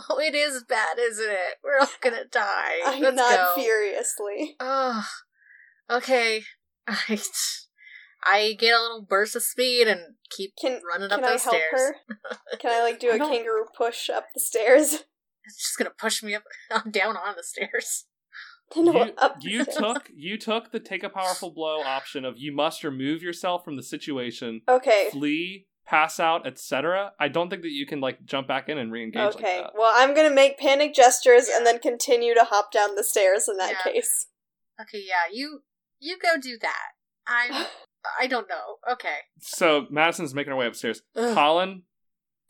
[0.18, 1.54] it is bad, isn't it?
[1.64, 2.80] We're all gonna die.
[2.84, 3.52] I Let's nod go.
[3.62, 4.56] furiously.
[4.60, 5.06] Oh,
[5.88, 6.42] okay.
[6.88, 7.18] I,
[8.28, 11.44] I get a little burst of speed and keep Can running up can I those
[11.44, 11.70] help stairs.
[11.72, 11.96] her?
[12.58, 15.04] Can I like do I a kangaroo push up the stairs?
[15.44, 16.42] It's just gonna push me up,
[16.90, 18.06] down on the stairs.
[18.76, 19.76] No, you, up the you stairs.
[19.78, 23.76] took you took the take a powerful blow option of you must remove yourself from
[23.76, 25.08] the situation, Okay.
[25.12, 27.12] flee, pass out, etc.
[27.20, 29.58] I don't think that you can like jump back in and re-engage Okay.
[29.58, 29.72] like that.
[29.78, 33.56] Well, I'm gonna make panic gestures and then continue to hop down the stairs in
[33.58, 33.92] that Yeah.
[33.92, 34.26] case.
[34.80, 35.60] Okay, yeah, you
[36.00, 36.88] you go do that.
[37.26, 37.66] I
[38.20, 38.76] I don't know.
[38.92, 39.16] Okay.
[39.40, 41.02] So Madison's making her way upstairs.
[41.14, 41.34] Ugh.
[41.34, 41.82] Colin,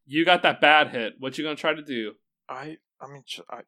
[0.07, 1.15] you got that bad hit.
[1.19, 2.13] What you gonna try to do?
[2.49, 3.61] I I mean I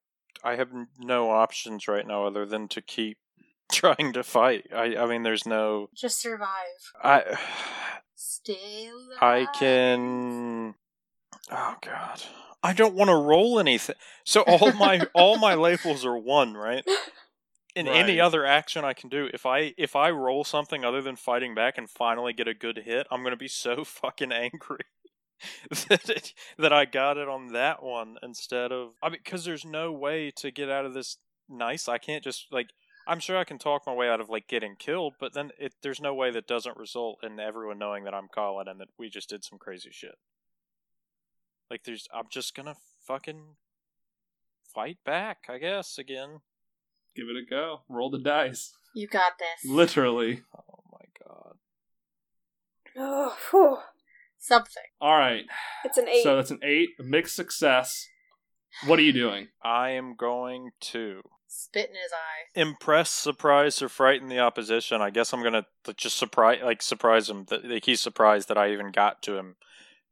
[0.45, 0.69] I have
[0.99, 3.19] no options right now other than to keep
[3.73, 4.67] trying to fight.
[4.75, 6.49] I I mean there's no Just survive.
[7.03, 7.39] I
[8.15, 9.19] Stay alive.
[9.21, 10.75] I can
[11.51, 12.23] Oh god.
[12.63, 13.95] I don't want to roll anything.
[14.25, 16.85] So all my all my labels are one, right?
[17.79, 21.17] In any other action I can do, if I if I roll something other than
[21.17, 24.85] fighting back and finally get a good hit, I'm gonna be so fucking angry
[25.89, 29.65] that it, that I got it on that one instead of I mean, because there's
[29.65, 31.19] no way to get out of this
[31.49, 31.89] nice.
[31.89, 32.71] I can't just like
[33.07, 35.75] I'm sure I can talk my way out of like getting killed, but then it
[35.83, 39.09] there's no way that doesn't result in everyone knowing that I'm Colin and that we
[39.09, 40.17] just did some crazy shit.
[41.71, 42.77] Like there's I'm just gonna
[43.07, 43.57] fucking
[44.75, 46.41] fight back, I guess, again.
[47.15, 47.83] Give it a go.
[47.89, 48.73] Roll the dice.
[48.95, 49.71] You got this.
[49.71, 50.43] Literally.
[50.57, 51.55] Oh my god.
[52.97, 53.79] Oh, whew.
[54.39, 54.85] Something.
[55.01, 55.45] All right.
[55.85, 56.23] It's an eight.
[56.23, 58.07] So that's an eight, a mixed success.
[58.87, 59.49] What are you doing?
[59.63, 62.61] I am going to Spit in his eye.
[62.61, 65.01] impress, surprise, or frighten the opposition.
[65.01, 68.71] I guess I'm gonna just surprise, like surprise him that like, he's surprised that I
[68.73, 69.57] even got to him.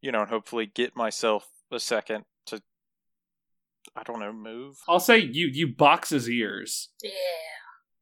[0.01, 2.27] You know, and hopefully get myself a second to,
[3.97, 4.77] I don't know, move.
[4.89, 7.11] I'll say you you box his ears Yeah.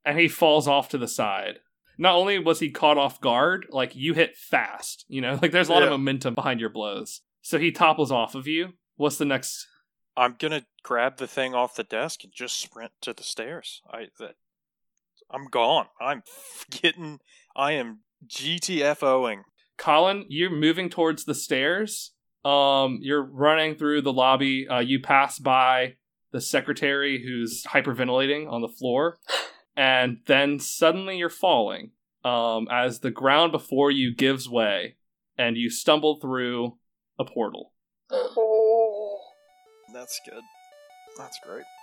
[0.04, 1.60] and he falls off to the side.
[1.96, 5.68] Not only was he caught off guard, like you hit fast, you know, like there's
[5.68, 7.20] a lot of momentum behind your blows.
[7.42, 8.70] So he topples off of you.
[8.96, 9.66] What's the next?
[10.16, 13.80] I'm gonna grab the thing off the desk and just sprint to the stairs.
[13.90, 14.34] I that
[15.30, 15.86] I'm gone.
[16.00, 16.22] I'm
[16.70, 17.20] getting.
[17.56, 19.42] I am GTFOing.
[19.76, 22.12] Colin, you're moving towards the stairs.
[22.44, 24.68] Um, you're running through the lobby.
[24.68, 25.94] Uh, you pass by
[26.32, 29.18] the secretary who's hyperventilating on the floor,
[29.76, 31.90] and then suddenly you're falling.
[32.24, 34.96] Um, as the ground before you gives way,
[35.36, 36.78] and you stumble through
[37.18, 37.72] a portal.
[38.10, 38.44] Oh.
[39.94, 40.42] That's good.
[41.16, 41.58] That's great.
[41.58, 41.73] Let